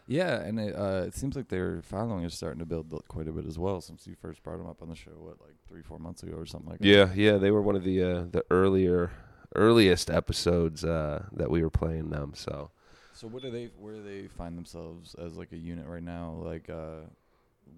Yeah, 0.08 0.40
and 0.42 0.60
it, 0.60 0.76
uh, 0.76 1.04
it 1.08 1.14
seems 1.16 1.36
like 1.36 1.50
their 1.50 1.82
following 1.82 2.24
is 2.24 2.34
starting 2.34 2.60
to 2.60 2.66
build 2.66 2.94
quite 3.08 3.28
a 3.28 3.32
bit 3.32 3.46
as 3.46 3.60
well 3.60 3.82
since 3.82 4.08
you 4.08 4.16
first 4.16 4.44
brought 4.44 4.58
them 4.58 4.68
up 4.68 4.82
on 4.82 4.90
the 4.90 4.96
show. 4.96 5.12
What, 5.12 5.42
like 5.42 5.56
three, 5.68 5.82
four 5.82 6.00
months 6.00 6.24
ago 6.24 6.36
or 6.36 6.46
something 6.46 6.70
like 6.70 6.80
that. 6.80 6.88
yeah, 6.88 7.10
yeah, 7.14 7.38
they 7.38 7.52
were 7.52 7.62
one 7.62 7.76
of 7.76 7.84
the 7.84 8.02
uh, 8.02 8.24
the 8.32 8.44
earlier 8.50 9.12
earliest 9.56 10.10
episodes 10.10 10.84
uh, 10.84 11.24
that 11.32 11.50
we 11.50 11.62
were 11.62 11.70
playing 11.70 12.10
them. 12.10 12.34
So 12.36 12.72
So 13.14 13.28
what 13.28 13.44
do 13.44 13.52
they? 13.52 13.70
Where 13.78 13.94
do 13.94 14.04
they 14.04 14.28
find 14.28 14.58
themselves 14.58 15.16
as 15.16 15.36
like 15.38 15.52
a 15.52 15.58
unit 15.58 15.88
right 15.88 16.04
now? 16.04 16.40
Like, 16.44 16.70
uh, 16.70 17.08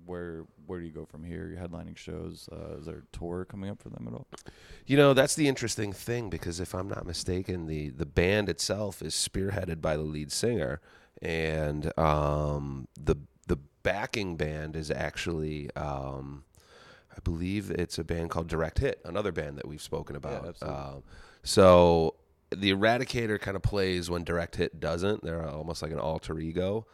where 0.06 0.46
where 0.66 0.80
do 0.80 0.86
you 0.86 0.92
go 0.92 1.06
from 1.06 1.24
here? 1.24 1.48
You're 1.48 1.66
headlining 1.66 1.98
shows. 1.98 2.50
Uh, 2.52 2.78
is 2.78 2.86
there 2.86 3.04
a 3.12 3.18
tour 3.18 3.46
coming 3.46 3.70
up 3.70 3.82
for 3.82 3.90
them 3.90 4.08
at 4.08 4.14
all? 4.14 4.28
You 4.86 4.98
know, 4.98 5.14
that's 5.14 5.36
the 5.36 5.48
interesting 5.48 5.94
thing 5.94 6.30
because 6.30 6.60
if 6.60 6.74
I'm 6.74 6.88
not 6.88 7.06
mistaken, 7.06 7.68
the 7.68 7.90
the 7.90 8.06
band 8.06 8.50
itself 8.50 9.02
is 9.02 9.14
spearheaded 9.14 9.82
by 9.82 9.96
the 9.98 10.04
lead 10.04 10.32
singer, 10.32 10.82
and 11.22 11.98
um, 12.00 12.88
the 13.00 13.16
the 13.48 13.58
backing 13.84 14.36
band 14.36 14.76
is 14.76 14.92
actually, 14.92 15.74
um, 15.76 16.44
I 17.16 17.20
believe 17.24 17.72
it's 17.72 17.98
a 17.98 18.04
band 18.04 18.30
called 18.30 18.48
Direct 18.48 18.80
Hit, 18.80 19.02
another 19.06 19.32
band 19.32 19.58
that 19.58 19.68
we've 19.68 19.82
spoken 19.82 20.16
about. 20.16 20.46
absolutely. 20.46 20.80
Um, 20.80 21.04
so 21.44 22.16
the 22.50 22.72
Eradicator 22.72 23.40
kind 23.40 23.56
of 23.56 23.64
plays 23.64 24.10
when 24.10 24.24
Direct 24.24 24.56
Hit 24.58 24.80
doesn't. 24.80 25.24
They're 25.24 25.48
almost 25.48 25.82
like 25.82 25.92
an 25.92 26.00
alter 26.00 26.40
ego. 26.40 26.86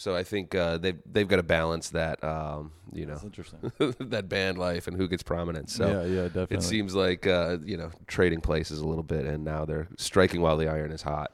So 0.00 0.16
I 0.16 0.24
think 0.24 0.54
uh, 0.54 0.78
they've 0.78 0.98
they've 1.04 1.28
got 1.28 1.36
to 1.36 1.42
balance 1.42 1.90
that, 1.90 2.24
um, 2.24 2.72
you 2.90 3.04
know, 3.04 3.16
That's 3.16 3.24
interesting. 3.24 3.70
that 4.08 4.30
band 4.30 4.56
life 4.56 4.86
and 4.86 4.96
who 4.96 5.06
gets 5.06 5.22
prominence. 5.22 5.74
So 5.74 5.86
yeah, 5.86 6.04
yeah, 6.04 6.22
definitely. 6.22 6.56
it 6.56 6.62
seems 6.62 6.94
like 6.94 7.26
uh, 7.26 7.58
you 7.62 7.76
know 7.76 7.90
trading 8.06 8.40
places 8.40 8.78
a 8.80 8.88
little 8.88 9.02
bit, 9.02 9.26
and 9.26 9.44
now 9.44 9.66
they're 9.66 9.88
striking 9.98 10.40
while 10.40 10.56
the 10.56 10.68
iron 10.68 10.90
is 10.90 11.02
hot. 11.02 11.32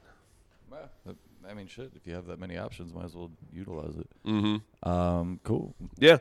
I 1.49 1.53
mean, 1.53 1.67
shit. 1.67 1.91
If 1.95 2.05
you 2.05 2.13
have 2.13 2.27
that 2.27 2.39
many 2.39 2.57
options, 2.57 2.93
might 2.93 3.05
as 3.05 3.15
well 3.15 3.31
utilize 3.53 3.95
it. 3.95 4.09
Mm-hmm. 4.25 4.89
Um, 4.89 5.39
cool. 5.43 5.73
Yeah. 5.97 6.17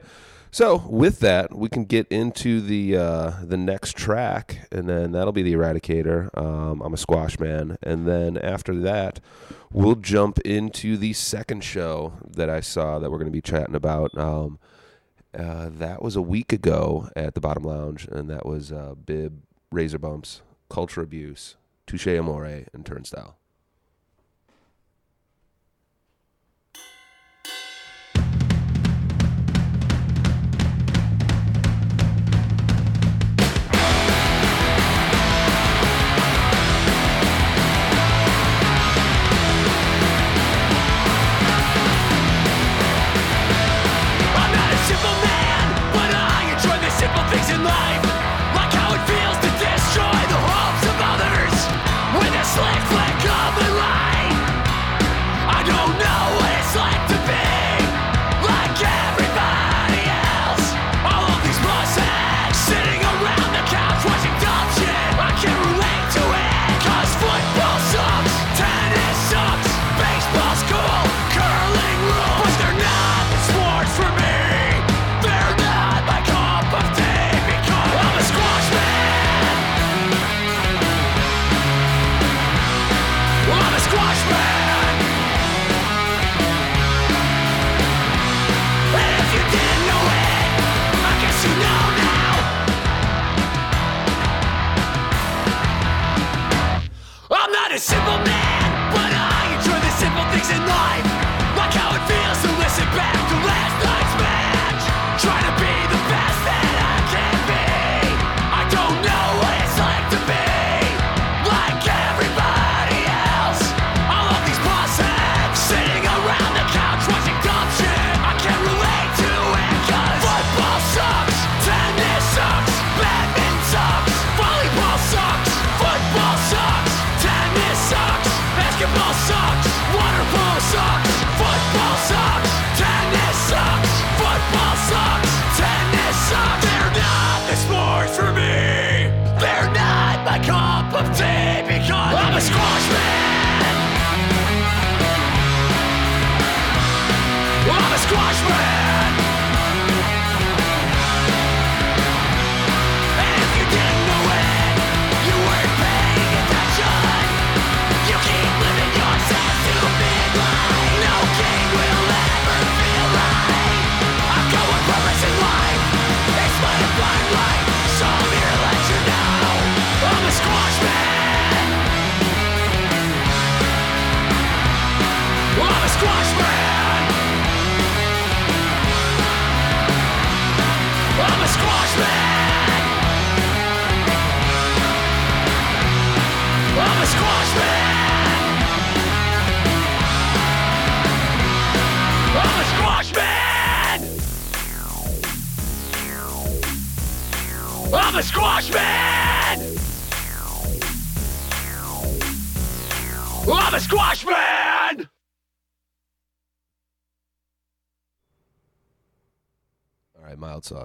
So 0.51 0.85
with 0.89 1.21
that, 1.21 1.55
we 1.55 1.69
can 1.69 1.85
get 1.85 2.07
into 2.09 2.61
the 2.61 2.97
uh, 2.97 3.33
the 3.43 3.57
next 3.57 3.97
track, 3.97 4.69
and 4.71 4.89
then 4.89 5.13
that'll 5.13 5.33
be 5.33 5.43
the 5.43 5.55
Eradicator. 5.55 6.37
Um, 6.39 6.81
I'm 6.81 6.95
a 6.95 6.99
squash 6.99 7.39
man, 7.39 7.77
and 7.83 8.07
then 8.07 8.39
after 8.39 8.75
that, 8.81 9.21
we'll 9.73 9.97
jump 9.97 10.39
into 10.41 10.97
the 10.97 11.13
second 11.13 11.65
show 11.65 12.15
that 12.27 12.49
I 12.49 12.61
saw 12.61 12.99
that 12.99 13.11
we're 13.11 13.19
going 13.19 13.27
to 13.27 13.33
be 13.33 13.43
chatting 13.43 13.75
about. 13.75 14.17
Um, 14.17 14.59
uh, 15.37 15.69
that 15.71 16.03
was 16.03 16.17
a 16.17 16.23
week 16.23 16.53
ago 16.53 17.11
at 17.15 17.35
the 17.35 17.41
Bottom 17.41 17.65
Lounge, 17.65 18.07
and 18.07 18.31
that 18.31 18.47
was 18.47 18.73
uh, 18.73 18.95
Bib, 18.95 19.43
Razor 19.71 19.99
Bumps, 19.99 20.41
Culture 20.71 21.03
Abuse, 21.03 21.57
Touche 21.87 22.07
Amore, 22.07 22.65
and 22.73 22.87
Turnstile. 22.87 23.37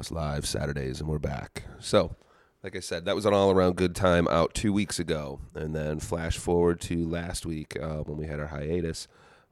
Live 0.10 0.48
Saturdays, 0.48 1.00
and 1.00 1.10
we're 1.10 1.20
back. 1.20 1.64
So, 1.80 2.16
like 2.64 2.76
I 2.76 2.80
said, 2.80 3.06
that 3.06 3.16
was 3.16 3.26
an 3.26 3.34
all-around 3.34 3.76
good 3.76 3.96
time 3.96 4.28
out 4.30 4.56
two 4.56 4.74
weeks 4.74 4.98
ago, 4.98 5.42
and 5.54 5.76
then 5.76 6.00
flash 6.00 6.38
forward 6.38 6.82
to 6.82 7.08
last 7.08 7.46
week 7.46 7.78
uh, 7.80 7.98
when 7.98 8.18
we 8.18 8.26
had 8.26 8.40
our 8.40 8.48
hiatus. 8.48 9.08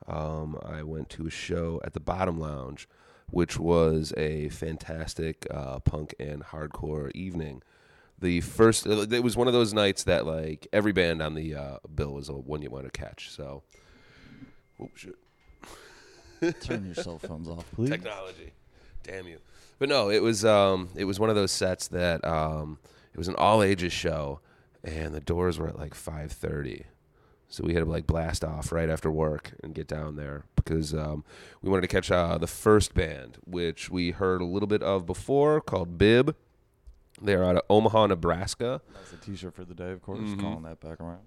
Um, 0.07 0.57
I 0.65 0.81
went 0.81 1.09
to 1.11 1.27
a 1.27 1.29
show 1.29 1.79
at 1.83 1.93
the 1.93 1.99
Bottom 1.99 2.39
Lounge, 2.39 2.87
which 3.29 3.59
was 3.59 4.13
a 4.17 4.49
fantastic 4.49 5.45
uh, 5.51 5.79
punk 5.79 6.15
and 6.19 6.43
hardcore 6.43 7.11
evening. 7.13 7.61
The 8.17 8.41
first, 8.41 8.87
it 8.87 9.23
was 9.23 9.37
one 9.37 9.47
of 9.47 9.53
those 9.53 9.73
nights 9.73 10.03
that 10.05 10.25
like 10.25 10.67
every 10.73 10.93
band 10.93 11.21
on 11.21 11.35
the 11.35 11.55
uh, 11.55 11.77
bill 11.93 12.13
was 12.13 12.29
a 12.29 12.33
one 12.33 12.61
you 12.61 12.69
want 12.69 12.85
to 12.85 12.91
catch. 12.91 13.29
So, 13.29 13.63
oh 14.81 14.89
shit. 14.95 15.15
Turn 16.61 16.85
your 16.85 16.95
cell 16.95 17.19
phones 17.19 17.49
off, 17.49 17.65
please. 17.73 17.89
technology. 17.89 18.53
Damn 19.03 19.27
you. 19.27 19.37
But 19.79 19.89
no, 19.89 20.09
it 20.09 20.21
was 20.21 20.45
um 20.45 20.89
it 20.95 21.05
was 21.05 21.19
one 21.19 21.29
of 21.29 21.35
those 21.35 21.51
sets 21.51 21.87
that 21.89 22.25
um 22.25 22.79
it 23.13 23.17
was 23.17 23.27
an 23.27 23.35
all 23.35 23.63
ages 23.63 23.93
show 23.93 24.41
and 24.83 25.13
the 25.13 25.19
doors 25.19 25.57
were 25.57 25.67
at 25.67 25.77
like 25.77 25.93
5:30. 25.93 26.85
So 27.51 27.63
we 27.63 27.73
had 27.73 27.83
to 27.83 27.89
like 27.89 28.05
blast 28.05 28.43
off 28.43 28.71
right 28.71 28.89
after 28.89 29.09
work 29.09 29.53
and 29.63 29.73
get 29.73 29.87
down 29.87 30.15
there 30.15 30.43
because 30.55 30.93
um, 30.93 31.23
we 31.63 31.69
wanted 31.69 31.81
to 31.81 31.87
catch 31.87 32.11
uh, 32.11 32.37
the 32.37 32.45
first 32.45 32.93
band, 32.93 33.39
which 33.43 33.89
we 33.89 34.11
heard 34.11 34.41
a 34.41 34.45
little 34.45 34.67
bit 34.67 34.83
of 34.83 35.07
before, 35.07 35.59
called 35.59 35.97
Bib. 35.97 36.35
They're 37.19 37.43
out 37.43 37.55
of 37.55 37.63
Omaha, 37.67 38.07
Nebraska. 38.07 38.81
That's 38.93 39.13
a 39.13 39.17
T-shirt 39.17 39.55
for 39.55 39.65
the 39.65 39.73
day, 39.73 39.91
of 39.91 40.01
course. 40.03 40.19
Mm-hmm. 40.19 40.39
Calling 40.39 40.63
that 40.63 40.79
back 40.79 41.01
around. 41.01 41.21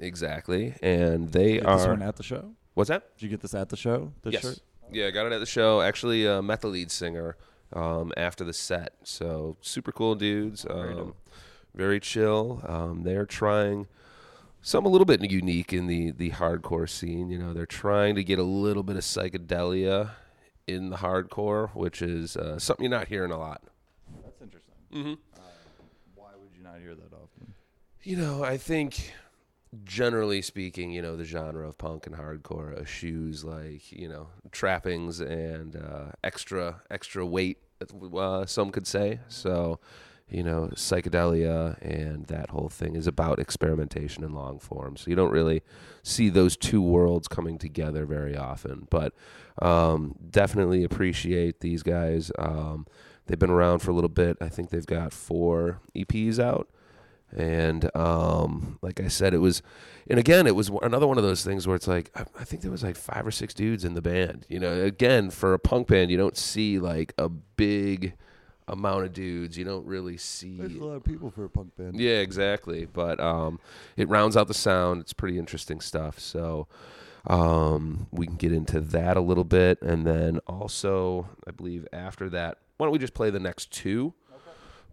Exactly, 0.00 0.74
and 0.82 1.30
they 1.32 1.54
Get 1.54 1.66
this 1.66 1.84
are. 1.84 1.90
one 1.90 2.02
at 2.02 2.16
the 2.16 2.22
show. 2.22 2.52
What's 2.72 2.88
that? 2.88 3.14
Did 3.18 3.26
you 3.26 3.28
get 3.28 3.42
this 3.42 3.54
at 3.54 3.68
the 3.68 3.76
show? 3.76 4.12
This 4.22 4.32
yes. 4.32 4.42
shirt. 4.42 4.60
Yeah, 4.90 5.08
I 5.08 5.10
got 5.10 5.26
it 5.26 5.32
at 5.32 5.38
the 5.40 5.46
show. 5.46 5.82
Actually, 5.82 6.26
uh, 6.26 6.40
met 6.40 6.62
the 6.62 6.68
lead 6.68 6.90
singer 6.90 7.36
um, 7.72 8.12
after 8.16 8.44
the 8.44 8.52
set. 8.52 8.94
So 9.04 9.56
super 9.60 9.92
cool 9.92 10.14
dudes. 10.14 10.66
Um, 10.68 11.14
very 11.74 12.00
chill. 12.00 12.62
Um, 12.66 13.02
they're 13.04 13.26
trying 13.26 13.86
something 14.62 14.88
a 14.88 14.92
little 14.92 15.04
bit 15.04 15.30
unique 15.30 15.72
in 15.72 15.86
the 15.86 16.10
the 16.10 16.30
hardcore 16.30 16.88
scene. 16.88 17.30
You 17.30 17.38
know, 17.38 17.52
they're 17.52 17.66
trying 17.66 18.14
to 18.16 18.24
get 18.24 18.38
a 18.38 18.44
little 18.44 18.82
bit 18.82 18.96
of 18.96 19.02
psychedelia 19.02 20.10
in 20.66 20.90
the 20.90 20.96
hardcore, 20.96 21.74
which 21.74 22.02
is 22.02 22.36
uh, 22.36 22.58
something 22.58 22.84
you're 22.84 22.90
not 22.90 23.08
hearing 23.08 23.30
a 23.30 23.38
lot. 23.38 23.62
That's 24.22 24.42
interesting. 24.42 24.74
Mm-hmm. 24.92 25.12
Uh, 25.36 25.40
why 26.14 26.30
would 26.36 26.50
you 26.56 26.62
not 26.62 26.78
hear 26.80 26.94
that 26.94 27.12
often? 27.12 27.54
You 28.02 28.16
know, 28.16 28.44
I 28.44 28.56
think 28.56 29.12
generally 29.84 30.42
speaking, 30.42 30.90
you 30.90 31.02
know, 31.02 31.16
the 31.16 31.24
genre 31.24 31.68
of 31.68 31.78
punk 31.78 32.06
and 32.06 32.16
hardcore 32.16 32.80
eschews 32.80 33.44
like, 33.44 33.92
you 33.92 34.08
know, 34.08 34.28
trappings 34.50 35.20
and 35.20 35.76
uh, 35.76 36.12
extra 36.24 36.82
extra 36.90 37.24
weight, 37.24 37.58
uh, 38.16 38.46
some 38.46 38.70
could 38.70 38.86
say. 38.86 39.20
So, 39.28 39.78
you 40.28 40.42
know, 40.42 40.70
psychedelia 40.74 41.80
and 41.82 42.26
that 42.26 42.50
whole 42.50 42.68
thing 42.68 42.96
is 42.96 43.06
about 43.06 43.38
experimentation 43.38 44.24
in 44.24 44.32
long 44.32 44.58
form. 44.58 44.96
So 44.96 45.10
you 45.10 45.16
don't 45.16 45.32
really 45.32 45.62
see 46.02 46.28
those 46.28 46.56
two 46.56 46.82
worlds 46.82 47.28
coming 47.28 47.58
together 47.58 48.06
very 48.06 48.36
often. 48.36 48.86
But 48.90 49.14
um, 49.60 50.14
definitely 50.30 50.84
appreciate 50.84 51.60
these 51.60 51.82
guys. 51.82 52.30
Um, 52.38 52.86
they've 53.26 53.38
been 53.38 53.50
around 53.50 53.80
for 53.80 53.90
a 53.90 53.94
little 53.94 54.08
bit. 54.08 54.36
I 54.40 54.48
think 54.48 54.70
they've 54.70 54.86
got 54.86 55.12
four 55.12 55.80
EPs 55.94 56.38
out 56.38 56.68
and 57.36 57.94
um, 57.96 58.78
like 58.82 59.00
I 59.00 59.08
said, 59.08 59.34
it 59.34 59.38
was, 59.38 59.62
and 60.08 60.18
again, 60.18 60.46
it 60.46 60.54
was 60.54 60.70
another 60.82 61.06
one 61.06 61.18
of 61.18 61.24
those 61.24 61.44
things 61.44 61.66
where 61.66 61.76
it's 61.76 61.88
like 61.88 62.10
I, 62.14 62.24
I 62.38 62.44
think 62.44 62.62
there 62.62 62.70
was 62.70 62.82
like 62.82 62.96
five 62.96 63.26
or 63.26 63.30
six 63.30 63.54
dudes 63.54 63.84
in 63.84 63.94
the 63.94 64.02
band. 64.02 64.46
You 64.48 64.60
know, 64.60 64.82
again, 64.82 65.30
for 65.30 65.54
a 65.54 65.58
punk 65.58 65.88
band, 65.88 66.10
you 66.10 66.16
don't 66.16 66.36
see 66.36 66.78
like 66.78 67.12
a 67.18 67.28
big 67.28 68.14
amount 68.66 69.04
of 69.04 69.12
dudes. 69.12 69.58
You 69.58 69.64
don't 69.64 69.86
really 69.86 70.16
see. 70.16 70.58
There's 70.58 70.74
a 70.74 70.84
lot 70.84 70.96
of 70.96 71.04
people 71.04 71.30
for 71.30 71.44
a 71.44 71.50
punk 71.50 71.76
band. 71.76 71.98
Yeah, 71.98 72.18
exactly. 72.18 72.86
But 72.86 73.20
um, 73.20 73.60
it 73.96 74.08
rounds 74.08 74.36
out 74.36 74.48
the 74.48 74.54
sound. 74.54 75.00
It's 75.00 75.12
pretty 75.12 75.38
interesting 75.38 75.80
stuff. 75.80 76.18
So 76.18 76.68
um, 77.26 78.06
we 78.10 78.26
can 78.26 78.36
get 78.36 78.52
into 78.52 78.80
that 78.80 79.16
a 79.16 79.20
little 79.20 79.44
bit, 79.44 79.82
and 79.82 80.06
then 80.06 80.38
also, 80.46 81.28
I 81.46 81.50
believe 81.50 81.86
after 81.92 82.30
that, 82.30 82.58
why 82.76 82.86
don't 82.86 82.92
we 82.92 82.98
just 82.98 83.14
play 83.14 83.30
the 83.30 83.40
next 83.40 83.72
two? 83.72 84.14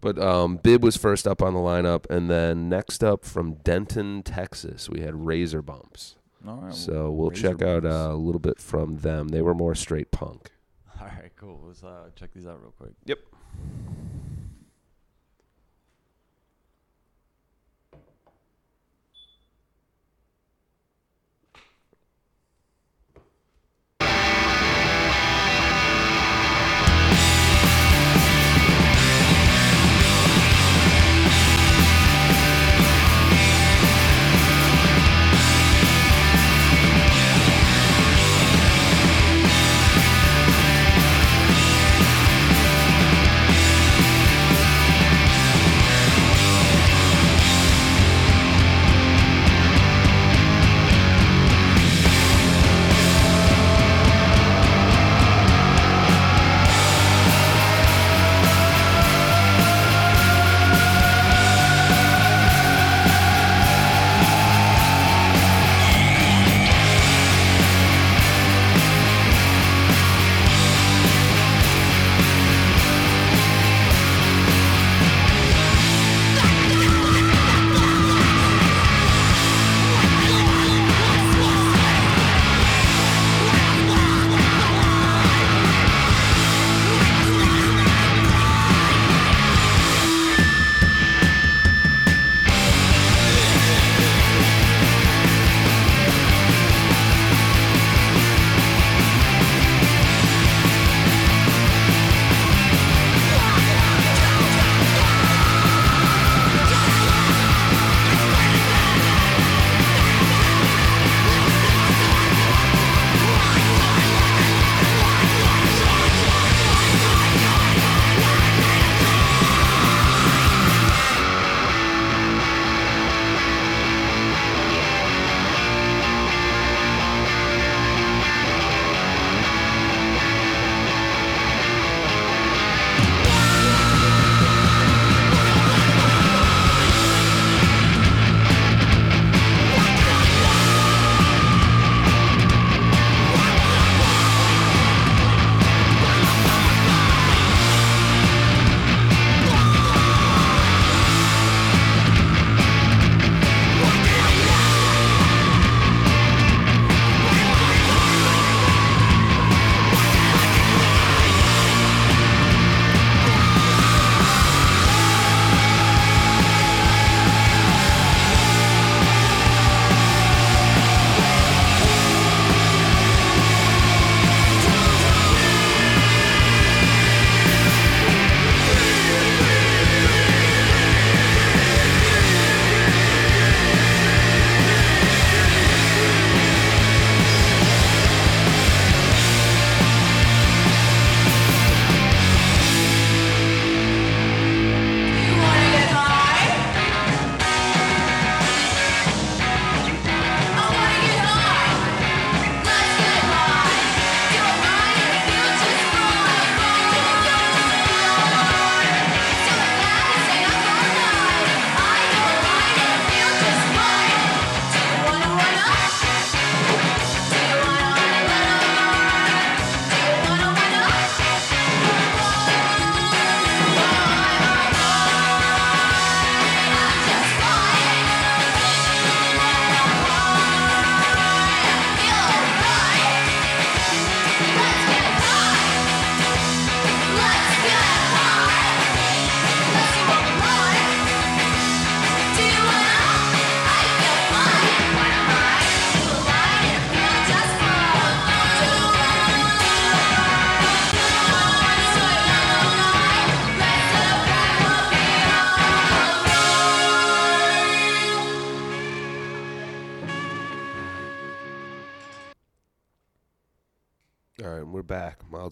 But 0.06 0.20
um, 0.20 0.58
Bib 0.58 0.84
was 0.84 0.98
first 0.98 1.28
up 1.28 1.42
on 1.42 1.56
the 1.56 1.60
lineup, 1.60 2.08
and 2.12 2.30
then 2.30 2.70
next 2.70 3.04
up 3.04 3.26
from 3.26 3.56
Denton, 3.56 4.22
Texas, 4.22 4.88
we 4.88 5.02
had 5.02 5.26
Razor 5.26 5.64
Bumps. 5.64 6.16
All 6.48 6.58
right. 6.58 6.72
So 6.76 7.10
we'll 7.10 7.32
Razor 7.32 7.42
check 7.42 7.64
out 7.64 7.86
uh, 7.86 8.14
a 8.14 8.16
little 8.16 8.38
bit 8.38 8.60
from 8.60 8.98
them. 9.00 9.30
They 9.30 9.42
were 9.42 9.56
more 9.56 9.74
straight 9.74 10.12
punk. 10.12 10.52
All 11.02 11.08
right, 11.08 11.32
cool. 11.36 11.60
Let's 11.66 11.84
uh, 11.84 12.10
check 12.16 12.36
these 12.36 12.46
out 12.46 12.62
real 12.62 12.76
quick. 12.78 12.92
Yep. 13.06 13.18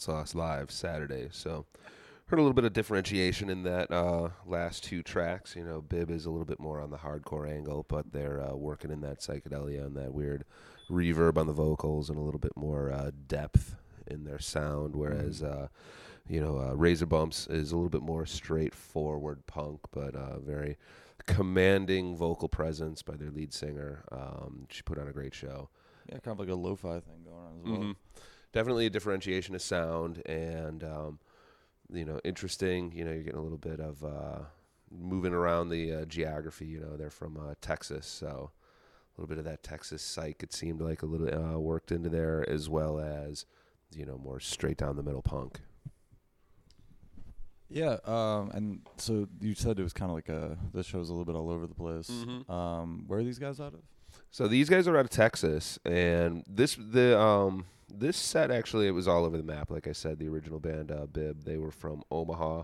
Sauce 0.03 0.35
live 0.35 0.69
Saturday. 0.69 1.29
So 1.31 1.65
heard 2.27 2.37
a 2.37 2.41
little 2.41 2.53
bit 2.53 2.65
of 2.65 2.73
differentiation 2.73 3.49
in 3.49 3.63
that 3.63 3.89
uh, 3.89 4.29
last 4.45 4.83
two 4.83 5.01
tracks. 5.01 5.55
You 5.55 5.63
know, 5.63 5.81
Bib 5.81 6.11
is 6.11 6.25
a 6.25 6.29
little 6.29 6.45
bit 6.45 6.59
more 6.59 6.81
on 6.81 6.89
the 6.89 6.97
hardcore 6.97 7.49
angle, 7.49 7.85
but 7.87 8.11
they're 8.11 8.41
uh, 8.41 8.53
working 8.55 8.91
in 8.91 8.99
that 9.01 9.19
psychedelia 9.21 9.85
and 9.85 9.95
that 9.95 10.13
weird 10.13 10.43
reverb 10.89 11.37
on 11.37 11.47
the 11.47 11.53
vocals 11.53 12.09
and 12.09 12.17
a 12.17 12.21
little 12.21 12.39
bit 12.39 12.55
more 12.57 12.91
uh, 12.91 13.11
depth 13.27 13.75
in 14.07 14.25
their 14.25 14.39
sound. 14.39 14.95
Whereas, 14.95 15.41
uh, 15.41 15.69
you 16.27 16.41
know, 16.41 16.59
uh, 16.59 16.73
Razor 16.73 17.05
Bumps 17.05 17.47
is 17.47 17.71
a 17.71 17.75
little 17.75 17.89
bit 17.89 18.01
more 18.01 18.25
straightforward 18.25 19.45
punk, 19.47 19.79
but 19.91 20.15
uh, 20.15 20.39
very 20.39 20.77
commanding 21.25 22.17
vocal 22.17 22.49
presence 22.49 23.01
by 23.01 23.15
their 23.15 23.31
lead 23.31 23.53
singer. 23.53 24.03
Um, 24.11 24.67
she 24.69 24.81
put 24.81 24.97
on 24.97 25.07
a 25.07 25.13
great 25.13 25.33
show. 25.33 25.69
Yeah, 26.09 26.19
kind 26.19 26.33
of 26.33 26.39
like 26.39 26.49
a 26.49 26.55
lo-fi 26.55 26.99
thing 26.99 27.23
going 27.23 27.37
on 27.37 27.59
as 27.59 27.71
well. 27.71 27.79
Mhm. 27.81 27.95
Definitely 28.53 28.85
a 28.85 28.89
differentiation 28.89 29.55
of 29.55 29.61
sound 29.61 30.21
and 30.27 30.83
um, 30.83 31.19
you 31.91 32.05
know 32.05 32.19
interesting. 32.23 32.91
You 32.95 33.03
know 33.03 33.11
you're 33.11 33.23
getting 33.23 33.39
a 33.39 33.43
little 33.43 33.57
bit 33.57 33.79
of 33.79 34.03
uh, 34.03 34.39
moving 34.91 35.33
around 35.33 35.69
the 35.69 35.91
uh, 35.91 36.05
geography. 36.05 36.67
You 36.67 36.79
know 36.79 36.95
they're 36.95 37.09
from 37.09 37.35
uh, 37.37 37.55
Texas, 37.61 38.05
so 38.05 38.51
a 39.17 39.21
little 39.21 39.27
bit 39.27 39.39
of 39.39 39.45
that 39.45 39.63
Texas 39.63 40.01
psych. 40.01 40.41
It 40.43 40.53
seemed 40.53 40.81
like 40.81 41.01
a 41.01 41.05
little 41.05 41.33
uh, 41.33 41.57
worked 41.59 41.91
into 41.91 42.09
there 42.09 42.47
as 42.49 42.69
well 42.69 42.99
as 42.99 43.45
you 43.91 44.05
know 44.05 44.17
more 44.17 44.39
straight 44.39 44.77
down 44.77 44.95
the 44.95 45.03
middle 45.03 45.21
punk. 45.23 45.59
Yeah, 47.69 47.97
um, 48.05 48.51
and 48.53 48.81
so 48.97 49.27
you 49.41 49.55
said 49.55 49.79
it 49.79 49.83
was 49.83 49.93
kind 49.93 50.11
of 50.11 50.15
like 50.15 50.29
a 50.29 50.57
this 50.75 50.85
show's 50.85 51.09
a 51.09 51.13
little 51.13 51.25
bit 51.25 51.35
all 51.35 51.49
over 51.49 51.65
the 51.65 51.73
place. 51.73 52.07
Mhm. 52.09 52.47
Um, 52.47 53.05
where 53.07 53.19
are 53.19 53.23
these 53.23 53.39
guys 53.39 53.59
out 53.59 53.73
of? 53.73 53.79
So 54.29 54.47
these 54.47 54.69
guys 54.69 54.87
are 54.87 54.95
out 54.95 55.05
of 55.05 55.09
Texas, 55.09 55.79
and 55.83 56.43
this 56.47 56.75
the 56.75 57.19
um 57.19 57.65
this 57.93 58.17
set 58.17 58.51
actually 58.51 58.87
it 58.87 58.91
was 58.91 59.07
all 59.07 59.25
over 59.25 59.37
the 59.37 59.43
map. 59.43 59.69
Like 59.69 59.87
I 59.87 59.91
said, 59.91 60.19
the 60.19 60.27
original 60.27 60.59
band 60.59 60.91
uh, 60.91 61.05
Bib 61.05 61.43
they 61.43 61.57
were 61.57 61.71
from 61.71 62.03
Omaha. 62.11 62.63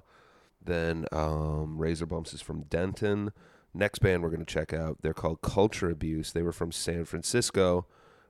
Then 0.64 1.06
um, 1.12 1.78
Razor 1.78 2.06
Bumps 2.06 2.34
is 2.34 2.42
from 2.42 2.64
Denton. 2.64 3.32
Next 3.74 4.00
band 4.00 4.24
we're 4.24 4.32
gonna 4.32 4.46
check 4.46 4.74
out 4.74 4.98
they're 5.02 5.14
called 5.14 5.42
Culture 5.42 5.90
Abuse. 5.90 6.34
They 6.34 6.42
were 6.42 6.52
from 6.52 6.72
San 6.72 7.06
Francisco, 7.06 7.86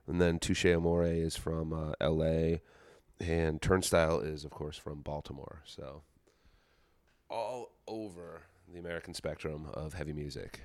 and 0.06 0.20
then 0.20 0.38
Touche 0.38 0.66
Amore 0.66 1.04
is 1.06 1.36
from 1.36 1.72
uh, 1.72 1.92
L.A. 2.00 2.60
and 3.18 3.60
Turnstile 3.60 4.20
is 4.20 4.44
of 4.44 4.50
course 4.50 4.76
from 4.76 5.00
Baltimore. 5.00 5.62
So 5.64 6.02
all 7.30 7.72
over 7.86 8.42
the 8.72 8.78
American 8.78 9.14
spectrum 9.14 9.66
of 9.72 9.94
heavy 9.94 10.12
music. 10.12 10.60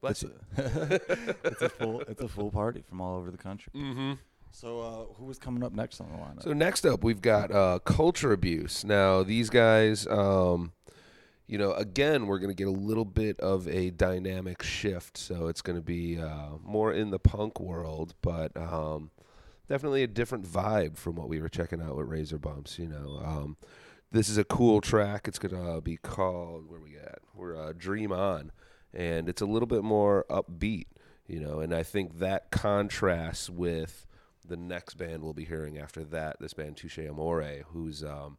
Bless 0.00 0.22
it's, 0.22 0.32
you. 0.32 0.64
a, 0.64 1.00
it's 1.44 1.62
a 1.62 1.68
full 1.68 2.00
it's 2.08 2.22
a 2.22 2.28
full 2.28 2.50
party 2.50 2.82
from 2.88 3.00
all 3.00 3.18
over 3.18 3.30
the 3.30 3.38
country. 3.38 3.72
Mm-hmm. 3.76 4.12
So 4.52 4.80
uh, 4.80 5.14
who 5.14 5.24
was 5.24 5.38
coming 5.38 5.62
up 5.62 5.72
next 5.72 6.00
on 6.00 6.10
the 6.10 6.18
lineup? 6.18 6.42
So 6.42 6.52
next 6.52 6.84
up, 6.84 7.02
we've 7.02 7.22
got 7.22 7.50
uh, 7.50 7.78
culture 7.80 8.32
abuse. 8.32 8.84
Now 8.84 9.22
these 9.22 9.48
guys, 9.48 10.06
um, 10.06 10.72
you 11.46 11.58
know, 11.58 11.72
again, 11.72 12.26
we're 12.26 12.38
going 12.38 12.54
to 12.54 12.54
get 12.54 12.68
a 12.68 12.70
little 12.70 13.04
bit 13.04 13.38
of 13.40 13.66
a 13.68 13.90
dynamic 13.90 14.62
shift. 14.62 15.16
So 15.16 15.48
it's 15.48 15.62
going 15.62 15.76
to 15.76 15.82
be 15.82 16.18
uh, 16.18 16.58
more 16.62 16.92
in 16.92 17.10
the 17.10 17.18
punk 17.18 17.58
world, 17.58 18.14
but 18.22 18.56
um, 18.56 19.10
definitely 19.68 20.02
a 20.02 20.08
different 20.08 20.44
vibe 20.44 20.96
from 20.96 21.16
what 21.16 21.28
we 21.28 21.40
were 21.40 21.48
checking 21.48 21.80
out 21.80 21.96
with 21.96 22.08
Razor 22.08 22.38
Bumps. 22.38 22.78
You 22.78 22.88
know, 22.88 23.20
um, 23.24 23.56
this 24.12 24.28
is 24.28 24.38
a 24.38 24.44
cool 24.44 24.80
track. 24.80 25.26
It's 25.26 25.38
going 25.38 25.54
to 25.54 25.80
be 25.80 25.96
called 25.96 26.68
where 26.68 26.80
we 26.80 26.96
at? 26.96 27.20
We're 27.34 27.56
uh, 27.56 27.72
Dream 27.76 28.12
On, 28.12 28.52
and 28.92 29.28
it's 29.28 29.40
a 29.40 29.46
little 29.46 29.68
bit 29.68 29.82
more 29.82 30.26
upbeat. 30.28 30.86
You 31.26 31.40
know, 31.40 31.60
and 31.60 31.72
I 31.72 31.84
think 31.84 32.18
that 32.18 32.50
contrasts 32.50 33.48
with 33.48 34.06
the 34.46 34.56
next 34.56 34.94
band 34.94 35.22
we'll 35.22 35.32
be 35.32 35.44
hearing 35.44 35.78
after 35.78 36.04
that. 36.04 36.36
This 36.40 36.54
band 36.54 36.76
Touche 36.76 36.98
Amore, 36.98 37.64
whose 37.72 38.02
um, 38.04 38.38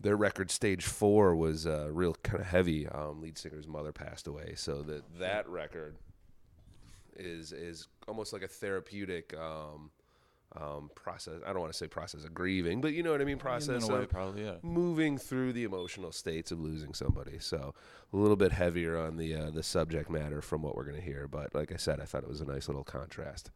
their 0.00 0.16
record 0.16 0.50
Stage 0.50 0.84
Four 0.84 1.36
was 1.36 1.66
uh, 1.66 1.88
real 1.90 2.14
kind 2.22 2.40
of 2.40 2.46
heavy. 2.46 2.88
Um, 2.88 3.20
lead 3.20 3.38
singer's 3.38 3.68
mother 3.68 3.92
passed 3.92 4.26
away, 4.26 4.54
so 4.56 4.82
that 4.82 5.18
that 5.18 5.48
record 5.48 5.96
is 7.16 7.52
is 7.52 7.88
almost 8.08 8.32
like 8.32 8.42
a 8.42 8.48
therapeutic 8.48 9.34
um, 9.34 9.90
um, 10.60 10.90
process. 10.94 11.40
I 11.46 11.52
don't 11.52 11.60
want 11.60 11.72
to 11.72 11.78
say 11.78 11.86
process 11.86 12.24
of 12.24 12.34
grieving, 12.34 12.80
but 12.80 12.92
you 12.92 13.02
know 13.02 13.12
what 13.12 13.20
I 13.20 13.24
mean. 13.24 13.38
Process 13.38 13.88
way, 13.88 14.02
of 14.02 14.08
probably 14.08 14.44
yeah. 14.44 14.56
moving 14.62 15.18
through 15.18 15.52
the 15.52 15.64
emotional 15.64 16.12
states 16.12 16.52
of 16.52 16.60
losing 16.60 16.94
somebody. 16.94 17.38
So 17.38 17.74
a 18.12 18.16
little 18.16 18.36
bit 18.36 18.52
heavier 18.52 18.98
on 18.98 19.16
the 19.16 19.34
uh, 19.34 19.50
the 19.50 19.62
subject 19.62 20.10
matter 20.10 20.40
from 20.40 20.62
what 20.62 20.76
we're 20.76 20.84
going 20.84 20.96
to 20.96 21.02
hear. 21.02 21.26
But 21.28 21.54
like 21.54 21.72
I 21.72 21.76
said, 21.76 22.00
I 22.00 22.04
thought 22.04 22.22
it 22.22 22.28
was 22.28 22.40
a 22.40 22.46
nice 22.46 22.68
little 22.68 22.84
contrast. 22.84 23.50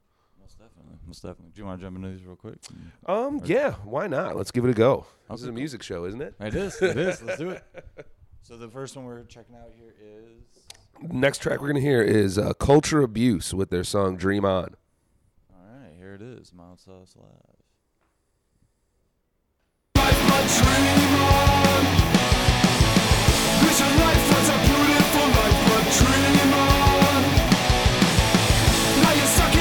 Most 0.78 0.84
definitely, 0.84 1.06
most 1.06 1.22
definitely. 1.22 1.52
Do 1.54 1.60
you 1.60 1.66
want 1.66 1.80
to 1.80 1.86
jump 1.86 1.96
into 1.96 2.08
these 2.10 2.24
real 2.24 2.36
quick? 2.36 2.58
Um, 3.06 3.40
yeah, 3.44 3.72
why 3.84 4.06
not? 4.06 4.36
Let's 4.36 4.50
give 4.50 4.64
it 4.64 4.70
a 4.70 4.74
go. 4.74 5.06
This 5.30 5.40
is 5.42 5.46
a 5.46 5.52
music 5.52 5.82
show, 5.82 6.04
isn't 6.04 6.20
it? 6.20 6.34
It 6.40 6.54
is. 6.54 6.80
It 6.82 6.96
is. 6.96 7.22
Let's 7.22 7.38
do 7.38 7.50
it. 7.50 7.64
So 8.42 8.56
the 8.56 8.70
first 8.70 8.96
one 8.96 9.04
we're 9.04 9.24
checking 9.24 9.54
out 9.56 9.70
here 9.76 9.92
is. 10.00 11.12
Next 11.12 11.42
track 11.42 11.60
we're 11.60 11.66
gonna 11.68 11.80
hear 11.80 12.00
is 12.00 12.38
uh, 12.38 12.54
Culture 12.54 13.02
Abuse 13.02 13.52
with 13.52 13.68
their 13.68 13.84
song 13.84 14.16
"Dream 14.16 14.46
On." 14.46 14.74
All 15.52 15.60
right, 15.60 15.92
here 15.98 16.14
it 16.14 16.22
is. 16.22 16.50
Mild 16.54 16.80
Sauce 16.80 17.14
Live. 17.14 17.58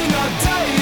Nothing 0.10 0.77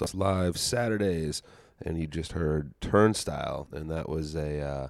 Mild 0.00 0.14
Live 0.14 0.56
Saturdays, 0.56 1.42
and 1.82 1.98
you 1.98 2.06
just 2.06 2.32
heard 2.32 2.72
Turnstile, 2.80 3.66
and 3.72 3.90
that 3.90 4.08
was 4.08 4.34
a 4.36 4.60
uh, 4.60 4.88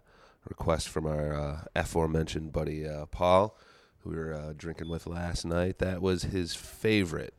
request 0.49 0.89
from 0.89 1.07
our 1.07 1.35
uh, 1.35 1.61
aforementioned 1.75 2.53
buddy 2.53 2.87
uh, 2.87 3.07
Paul, 3.07 3.57
who 4.01 4.11
we 4.11 4.17
were 4.17 4.35
uh, 4.35 4.53
drinking 4.57 4.89
with 4.91 5.07
last 5.07 5.45
night. 5.45 5.79
That 5.79 6.03
was 6.03 6.25
his 6.25 6.55
favorite 6.55 7.35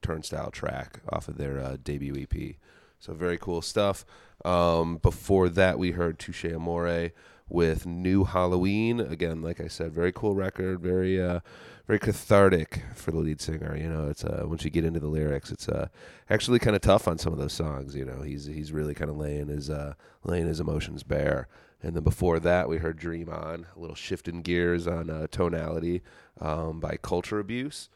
Turnstile 0.00 0.50
track 0.50 1.00
off 1.08 1.28
of 1.28 1.38
their 1.38 1.60
uh, 1.60 1.76
debut 1.82 2.26
EP. 2.30 2.54
So 3.00 3.14
very 3.14 3.38
cool 3.38 3.62
stuff. 3.62 4.04
Um, 4.44 4.98
before 4.98 5.48
that, 5.48 5.78
we 5.78 5.92
heard 5.92 6.18
Touche 6.18 6.44
Amore 6.44 7.10
with 7.48 7.86
New 7.86 8.24
Halloween. 8.24 9.00
Again, 9.00 9.42
like 9.42 9.60
I 9.60 9.68
said, 9.68 9.92
very 9.92 10.12
cool 10.12 10.34
record. 10.34 10.80
Very, 10.80 11.20
uh, 11.20 11.40
very 11.86 11.98
cathartic 11.98 12.82
for 12.94 13.10
the 13.10 13.18
lead 13.18 13.40
singer. 13.40 13.76
You 13.76 13.88
know, 13.88 14.08
it's 14.08 14.24
uh, 14.24 14.44
once 14.46 14.64
you 14.64 14.70
get 14.70 14.84
into 14.84 15.00
the 15.00 15.08
lyrics, 15.08 15.50
it's 15.50 15.68
uh, 15.68 15.88
actually 16.28 16.58
kind 16.58 16.76
of 16.76 16.82
tough 16.82 17.08
on 17.08 17.18
some 17.18 17.32
of 17.32 17.38
those 17.38 17.52
songs. 17.52 17.94
You 17.94 18.04
know, 18.04 18.22
he's 18.22 18.46
he's 18.46 18.72
really 18.72 18.94
kind 18.94 19.10
of 19.10 19.16
laying 19.16 19.48
his 19.48 19.70
uh, 19.70 19.94
laying 20.24 20.46
his 20.46 20.60
emotions 20.60 21.02
bare. 21.02 21.48
And 21.82 21.94
then 21.94 22.02
before 22.02 22.40
that, 22.40 22.68
we 22.68 22.78
heard 22.78 22.98
Dream 22.98 23.28
On, 23.28 23.66
a 23.74 23.78
little 23.78 23.94
shift 23.94 24.26
in 24.26 24.42
gears 24.42 24.88
on 24.88 25.10
uh, 25.10 25.28
tonality 25.30 26.02
um, 26.40 26.80
by 26.80 26.98
Culture 27.00 27.38
Abuse 27.38 27.88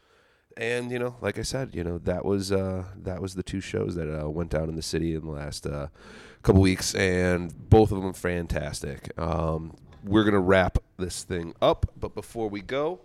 and 0.57 0.91
you 0.91 0.99
know, 0.99 1.15
like 1.21 1.37
I 1.37 1.43
said, 1.43 1.73
you 1.73 1.83
know 1.83 1.97
that 1.99 2.25
was 2.25 2.51
uh, 2.51 2.85
that 3.01 3.21
was 3.21 3.35
the 3.35 3.43
two 3.43 3.61
shows 3.61 3.95
that 3.95 4.09
uh, 4.09 4.29
went 4.29 4.49
down 4.49 4.69
in 4.69 4.75
the 4.75 4.81
city 4.81 5.15
in 5.15 5.21
the 5.21 5.31
last 5.31 5.65
uh, 5.65 5.87
couple 6.41 6.61
weeks, 6.61 6.93
and 6.95 7.69
both 7.69 7.91
of 7.91 8.01
them 8.01 8.13
fantastic. 8.13 9.11
Um, 9.19 9.75
we're 10.03 10.23
gonna 10.23 10.39
wrap 10.39 10.77
this 10.97 11.23
thing 11.23 11.53
up, 11.61 11.85
but 11.99 12.13
before 12.13 12.49
we 12.49 12.61
go, 12.61 13.01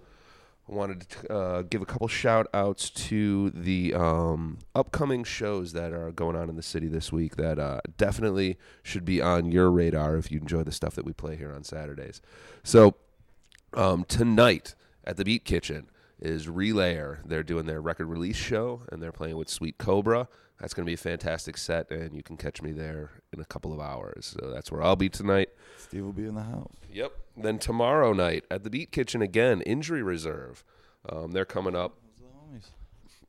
I 0.68 0.74
wanted 0.74 1.08
to 1.08 1.32
uh, 1.32 1.62
give 1.62 1.80
a 1.80 1.86
couple 1.86 2.08
shout 2.08 2.46
outs 2.52 2.90
to 2.90 3.50
the 3.50 3.94
um, 3.94 4.58
upcoming 4.74 5.24
shows 5.24 5.72
that 5.72 5.92
are 5.92 6.12
going 6.12 6.36
on 6.36 6.50
in 6.50 6.56
the 6.56 6.62
city 6.62 6.88
this 6.88 7.10
week 7.10 7.36
that 7.36 7.58
uh, 7.58 7.80
definitely 7.96 8.58
should 8.82 9.04
be 9.04 9.22
on 9.22 9.50
your 9.50 9.70
radar 9.70 10.16
if 10.16 10.30
you 10.30 10.40
enjoy 10.40 10.62
the 10.62 10.72
stuff 10.72 10.94
that 10.94 11.06
we 11.06 11.12
play 11.12 11.36
here 11.36 11.52
on 11.52 11.64
Saturdays. 11.64 12.20
So 12.62 12.96
um, 13.72 14.04
tonight 14.04 14.74
at 15.04 15.16
the 15.16 15.24
Beat 15.24 15.44
Kitchen 15.44 15.88
is 16.20 16.46
Relayer. 16.46 17.18
They're 17.24 17.42
doing 17.42 17.66
their 17.66 17.80
record 17.80 18.06
release 18.06 18.36
show 18.36 18.82
and 18.90 19.02
they're 19.02 19.12
playing 19.12 19.36
with 19.36 19.48
Sweet 19.48 19.78
Cobra. 19.78 20.28
That's 20.60 20.74
going 20.74 20.84
to 20.84 20.90
be 20.90 20.94
a 20.94 20.96
fantastic 20.96 21.56
set, 21.56 21.90
and 21.92 22.16
you 22.16 22.22
can 22.24 22.36
catch 22.36 22.62
me 22.62 22.72
there 22.72 23.10
in 23.32 23.40
a 23.40 23.44
couple 23.44 23.72
of 23.72 23.78
hours. 23.78 24.36
So 24.36 24.50
that's 24.50 24.72
where 24.72 24.82
I'll 24.82 24.96
be 24.96 25.08
tonight. 25.08 25.50
Steve 25.76 26.04
will 26.04 26.12
be 26.12 26.26
in 26.26 26.34
the 26.34 26.42
house. 26.42 26.72
Yep. 26.92 27.12
Then 27.36 27.58
tomorrow 27.60 28.12
night 28.12 28.44
at 28.50 28.64
the 28.64 28.70
Beat 28.70 28.90
Kitchen 28.90 29.22
again, 29.22 29.60
Injury 29.62 30.02
Reserve. 30.02 30.64
Um, 31.08 31.30
they're 31.30 31.44
coming 31.44 31.76
up. 31.76 31.98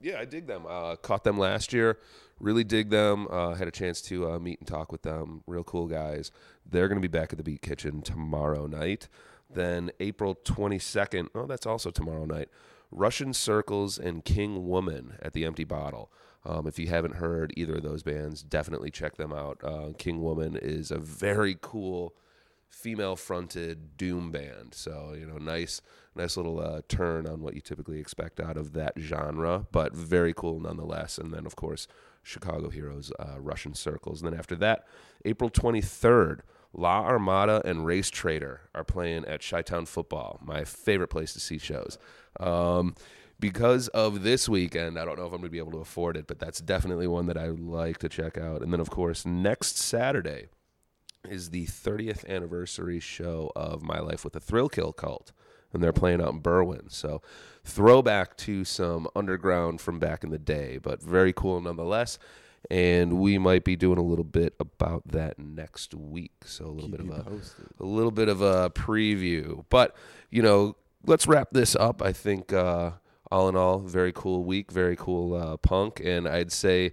Yeah, 0.02 0.20
I 0.20 0.26
dig 0.26 0.48
them. 0.48 0.66
Uh, 0.68 0.96
caught 0.96 1.24
them 1.24 1.38
last 1.38 1.72
year. 1.72 2.00
Really 2.40 2.64
dig 2.64 2.90
them. 2.90 3.28
Uh, 3.30 3.54
had 3.54 3.68
a 3.68 3.72
chance 3.72 4.02
to 4.04 4.32
uh, 4.32 4.40
meet 4.40 4.60
and 4.60 4.68
talk 4.68 4.92
with 4.92 5.04
them. 5.04 5.44
Real 5.46 5.64
cool 5.64 5.88
guys. 5.88 6.32
They're 6.66 6.88
going 6.88 7.02
to 7.02 7.08
be 7.08 7.12
back 7.12 7.32
at 7.32 7.38
the 7.38 7.44
Beat 7.44 7.62
Kitchen 7.62 8.02
tomorrow 8.02 8.66
night. 8.66 9.08
Then 9.50 9.92
April 10.00 10.36
22nd. 10.36 11.30
Oh, 11.36 11.46
that's 11.46 11.66
also 11.66 11.92
tomorrow 11.92 12.26
night. 12.26 12.50
Russian 12.92 13.34
Circles 13.34 13.98
and 13.98 14.26
King 14.26 14.68
Woman 14.68 15.18
at 15.22 15.34
the 15.34 15.46
Empty 15.46 15.64
Bottle. 15.64 16.12
Um, 16.46 16.68
if 16.68 16.80
you 16.80 16.88
haven't 16.88 17.16
heard 17.16 17.54
either 17.58 17.76
of 17.76 17.84
those 17.84 18.04
bands, 18.04 18.44
definitely 18.44 18.92
check 18.92 19.18
them 19.18 19.34
out. 19.34 19.60
Uh, 19.64 19.90
King 19.98 20.22
Woman 20.22 20.56
is 20.56 20.90
a 20.90 20.98
very 20.98 21.58
cool 21.60 22.16
female 22.70 23.16
fronted 23.16 23.98
doom 23.98 24.32
band. 24.32 24.74
So, 24.74 25.14
you 25.18 25.26
know, 25.26 25.38
nice 25.38 25.82
nice 26.16 26.38
little 26.38 26.60
uh, 26.60 26.82
turn 26.88 27.28
on 27.28 27.42
what 27.42 27.56
you 27.56 27.62
typically 27.62 28.00
expect 28.00 28.40
out 28.40 28.58
of 28.58 28.74
that 28.74 28.94
genre, 28.98 29.68
but 29.72 29.94
very 29.94 30.34
cool 30.34 30.60
nonetheless. 30.60 31.18
And 31.18 31.34
then, 31.34 31.46
of 31.46 31.56
course, 31.56 31.88
Chicago 32.24 32.70
Heroes, 32.70 33.12
uh, 33.20 33.40
Russian 33.40 33.74
Circles. 33.74 34.22
And 34.22 34.32
then 34.32 34.40
after 34.40 34.56
that, 34.58 34.86
April 35.26 35.50
23rd, 35.50 36.40
La 36.74 37.02
Armada 37.02 37.62
and 37.66 37.80
Racetraitor 37.80 38.60
are 38.76 38.84
playing 38.84 39.26
at 39.26 39.48
Chi 39.48 39.62
Town 39.62 39.86
Football, 39.86 40.40
my 40.44 40.64
favorite 40.64 41.08
place 41.08 41.34
to 41.34 41.40
see 41.40 41.58
shows. 41.58 41.98
Um, 42.40 42.96
because 43.40 43.88
of 43.90 44.24
this 44.24 44.50
weekend, 44.50 45.00
I 45.00 45.06
don't 45.06 45.18
know 45.18 45.26
if 45.26 45.32
I'm 45.32 45.40
going 45.40 45.44
to 45.44 45.50
be 45.50 45.60
able 45.60 45.72
to 45.72 45.78
afford 45.80 46.18
it, 46.18 46.28
but 46.28 46.40
that's 46.40 46.60
definitely 46.60 47.08
one 47.08 47.26
that 47.28 47.38
I 47.38 47.48
like 47.48 47.98
to 48.00 48.10
check 48.10 48.38
out. 48.38 48.62
And 48.62 48.72
then, 48.72 48.80
of 48.80 48.90
course, 48.90 49.26
next 49.26 49.78
Saturday, 49.78 50.48
is 51.28 51.50
the 51.50 51.66
30th 51.66 52.28
anniversary 52.28 53.00
show 53.00 53.52
of 53.56 53.82
My 53.82 54.00
Life 54.00 54.24
with 54.24 54.34
the 54.34 54.40
Thrill 54.40 54.70
Kill 54.70 54.94
Kult, 54.94 55.32
and 55.74 55.84
they're 55.84 55.94
playing 55.94 56.22
out 56.22 56.34
in 56.34 56.42
Berwyn. 56.42 56.92
So, 56.92 57.22
throwback 57.64 58.38
to 58.38 58.64
some 58.64 59.08
underground 59.16 59.82
from 59.82 60.00
back 60.00 60.24
in 60.24 60.30
the 60.30 60.40
day, 60.40 60.80
but 60.82 61.02
very 61.02 61.34
cool 61.34 61.60
nonetheless. 61.62 62.18
And 62.70 63.20
we 63.20 63.38
might 63.38 63.64
be 63.64 63.76
doing 63.76 63.98
a 63.98 64.04
little 64.04 64.24
bit 64.26 64.54
about 64.60 65.08
that 65.08 65.40
next 65.40 65.94
week. 65.96 66.34
So, 66.46 66.66
a 66.66 66.68
little 66.68 66.90
Keep 66.90 66.92
bit 66.92 67.00
of 67.02 67.10
a 67.20 67.24
posted. 67.24 67.66
a 67.80 67.86
little 67.86 68.12
bit 68.12 68.30
of 68.30 68.42
a 68.42 68.70
preview. 68.70 69.66
But, 69.70 69.96
you 70.30 70.42
know, 70.42 70.76
let's 71.06 71.26
wrap 71.28 71.50
this 71.52 71.76
up. 71.76 72.02
I 72.02 72.14
think, 72.14 72.54
uh, 72.54 72.92
all 73.32 73.48
in 73.50 73.56
all, 73.56 73.80
very 73.80 74.12
cool 74.12 74.44
week, 74.44 74.72
very 74.72 74.96
cool 74.96 75.34
uh, 75.34 75.58
punk. 75.58 76.02
And 76.04 76.28
I'd 76.28 76.52
say, 76.52 76.92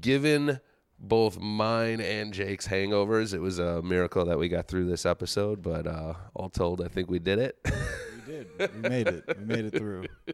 given 0.00 0.60
both 0.98 1.38
mine 1.40 2.00
and 2.00 2.32
Jake's 2.32 2.68
hangovers, 2.68 3.34
it 3.34 3.40
was 3.40 3.58
a 3.58 3.82
miracle 3.82 4.24
that 4.24 4.38
we 4.38 4.48
got 4.48 4.66
through 4.68 4.86
this 4.86 5.04
episode. 5.04 5.60
But 5.62 5.86
uh, 5.86 6.14
all 6.34 6.48
told, 6.48 6.80
I 6.80 6.88
think 6.88 7.10
we 7.10 7.18
did 7.18 7.38
it. 7.38 7.58
We 8.26 8.32
did. 8.32 8.48
We 8.82 8.88
made 8.88 9.08
it. 9.08 9.24
We 9.38 9.44
made 9.44 9.64
it 9.66 9.76
through. 9.76 10.06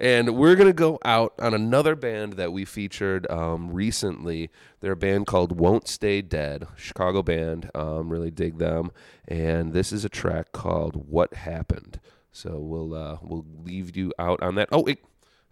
And 0.00 0.34
we're 0.34 0.56
going 0.56 0.66
to 0.66 0.72
go 0.72 0.98
out 1.04 1.34
on 1.38 1.52
another 1.52 1.94
band 1.94 2.32
that 2.32 2.54
we 2.54 2.64
featured 2.64 3.30
um, 3.30 3.70
recently. 3.70 4.48
They're 4.80 4.92
a 4.92 4.96
band 4.96 5.26
called 5.26 5.60
Won't 5.60 5.88
Stay 5.88 6.22
Dead, 6.22 6.66
Chicago 6.74 7.22
band. 7.22 7.70
Um, 7.74 8.08
really 8.08 8.30
dig 8.30 8.56
them. 8.56 8.92
And 9.28 9.74
this 9.74 9.92
is 9.92 10.02
a 10.02 10.08
track 10.08 10.52
called 10.52 11.10
What 11.10 11.34
Happened. 11.34 12.00
So 12.32 12.58
we'll 12.58 12.94
uh, 12.94 13.18
we'll 13.20 13.44
leave 13.62 13.94
you 13.94 14.14
out 14.18 14.42
on 14.42 14.54
that. 14.54 14.70
Oh, 14.72 14.82
wait. 14.82 15.00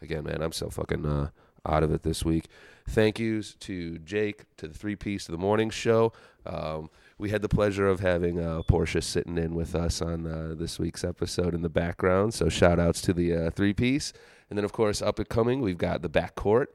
again, 0.00 0.24
man, 0.24 0.42
I'm 0.42 0.52
so 0.52 0.70
fucking 0.70 1.04
uh, 1.04 1.28
out 1.66 1.82
of 1.82 1.92
it 1.92 2.02
this 2.02 2.24
week. 2.24 2.46
Thank 2.88 3.18
yous 3.18 3.54
to 3.56 3.98
Jake, 3.98 4.44
to 4.56 4.68
the 4.68 4.74
three 4.74 4.96
piece 4.96 5.28
of 5.28 5.32
the 5.32 5.38
morning 5.38 5.68
show. 5.68 6.14
Um, 6.46 6.88
we 7.18 7.30
had 7.30 7.42
the 7.42 7.48
pleasure 7.48 7.88
of 7.88 8.00
having 8.00 8.40
uh, 8.40 8.62
Portia 8.62 9.02
sitting 9.02 9.36
in 9.38 9.54
with 9.54 9.74
us 9.74 10.00
on 10.00 10.26
uh, 10.26 10.54
this 10.56 10.78
week's 10.78 11.02
episode 11.02 11.52
in 11.52 11.62
the 11.62 11.68
background. 11.68 12.32
So 12.32 12.48
shout 12.48 12.78
outs 12.78 13.00
to 13.02 13.12
the 13.12 13.34
uh, 13.34 13.50
three 13.50 13.74
piece. 13.74 14.12
And 14.48 14.56
then, 14.56 14.64
of 14.64 14.72
course, 14.72 15.02
up 15.02 15.18
and 15.18 15.28
coming, 15.28 15.60
we've 15.60 15.78
got 15.78 16.00
the 16.02 16.08
back 16.08 16.36
court. 16.36 16.74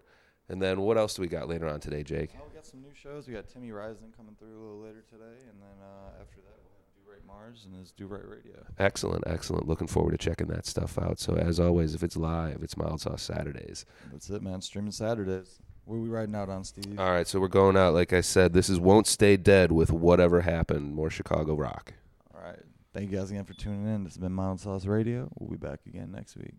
And 0.50 0.62
then 0.62 0.82
what 0.82 0.98
else 0.98 1.14
do 1.16 1.22
we 1.22 1.30
got 1.30 1.48
later 1.48 1.68
on 1.68 1.80
today, 1.80 2.04
Jake? 2.04 2.32
Oh, 2.38 2.44
we 2.48 2.54
got 2.54 2.66
some 2.66 2.82
new 2.82 2.94
shows. 2.94 3.28
We 3.28 3.34
got 3.34 3.48
Timmy 3.48 3.72
Rising 3.72 4.14
coming 4.16 4.36
through 4.38 4.50
a 4.50 4.62
little 4.62 4.82
later 4.82 5.04
today, 5.10 5.40
and 5.50 5.60
then 5.62 5.78
uh, 5.82 6.22
after 6.22 6.42
that 6.42 6.60
we'll 6.62 6.76
have 6.76 6.94
Do 6.94 7.10
Right 7.10 7.26
Mars 7.26 7.66
and 7.66 7.74
his 7.80 7.92
Do 7.92 8.08
Right 8.08 8.28
Radio. 8.28 8.66
Excellent, 8.78 9.24
excellent. 9.26 9.68
Looking 9.68 9.88
forward 9.88 10.12
to 10.12 10.18
checking 10.18 10.48
that 10.48 10.66
stuff 10.66 11.00
out. 11.00 11.20
So 11.20 11.36
as 11.36 11.60
always, 11.62 11.96
if 11.96 12.04
it's 12.04 12.18
live, 12.18 12.62
it's 12.62 12.76
Mild 12.76 13.00
Sauce 13.00 13.24
Saturdays. 13.24 13.86
That's 14.12 14.30
it, 14.30 14.44
man. 14.44 14.62
Streaming 14.62 14.92
Saturdays. 14.92 15.60
What 15.86 15.98
are 15.98 16.00
we 16.00 16.10
riding 16.10 16.36
out 16.36 16.50
on, 16.50 16.64
Steve? 16.64 16.98
All 16.98 17.12
right, 17.12 17.28
so 17.28 17.40
we're 17.40 17.50
going 17.50 17.76
out. 17.76 17.94
Like 17.94 18.14
I 18.14 18.22
said, 18.22 18.54
this 18.54 18.70
is 18.70 18.80
Won't 18.80 19.06
Stay 19.06 19.36
Dead 19.36 19.72
with 19.72 19.92
Whatever 19.92 20.42
Happened, 20.42 20.96
more 20.96 21.10
Chicago 21.10 21.56
rock. 21.56 21.94
All 22.34 22.42
right. 22.42 22.60
Thank 22.94 23.12
you 23.12 23.18
guys 23.18 23.32
again 23.32 23.44
for 23.44 23.54
tuning 23.54 23.88
in. 23.94 24.04
This 24.04 24.14
has 24.14 24.20
been 24.20 24.32
Mild 24.32 24.60
Sauce 24.60 24.86
Radio. 24.86 25.30
We'll 25.38 25.50
be 25.50 25.58
back 25.58 25.80
again 25.86 26.12
next 26.12 26.38
week. 26.38 26.54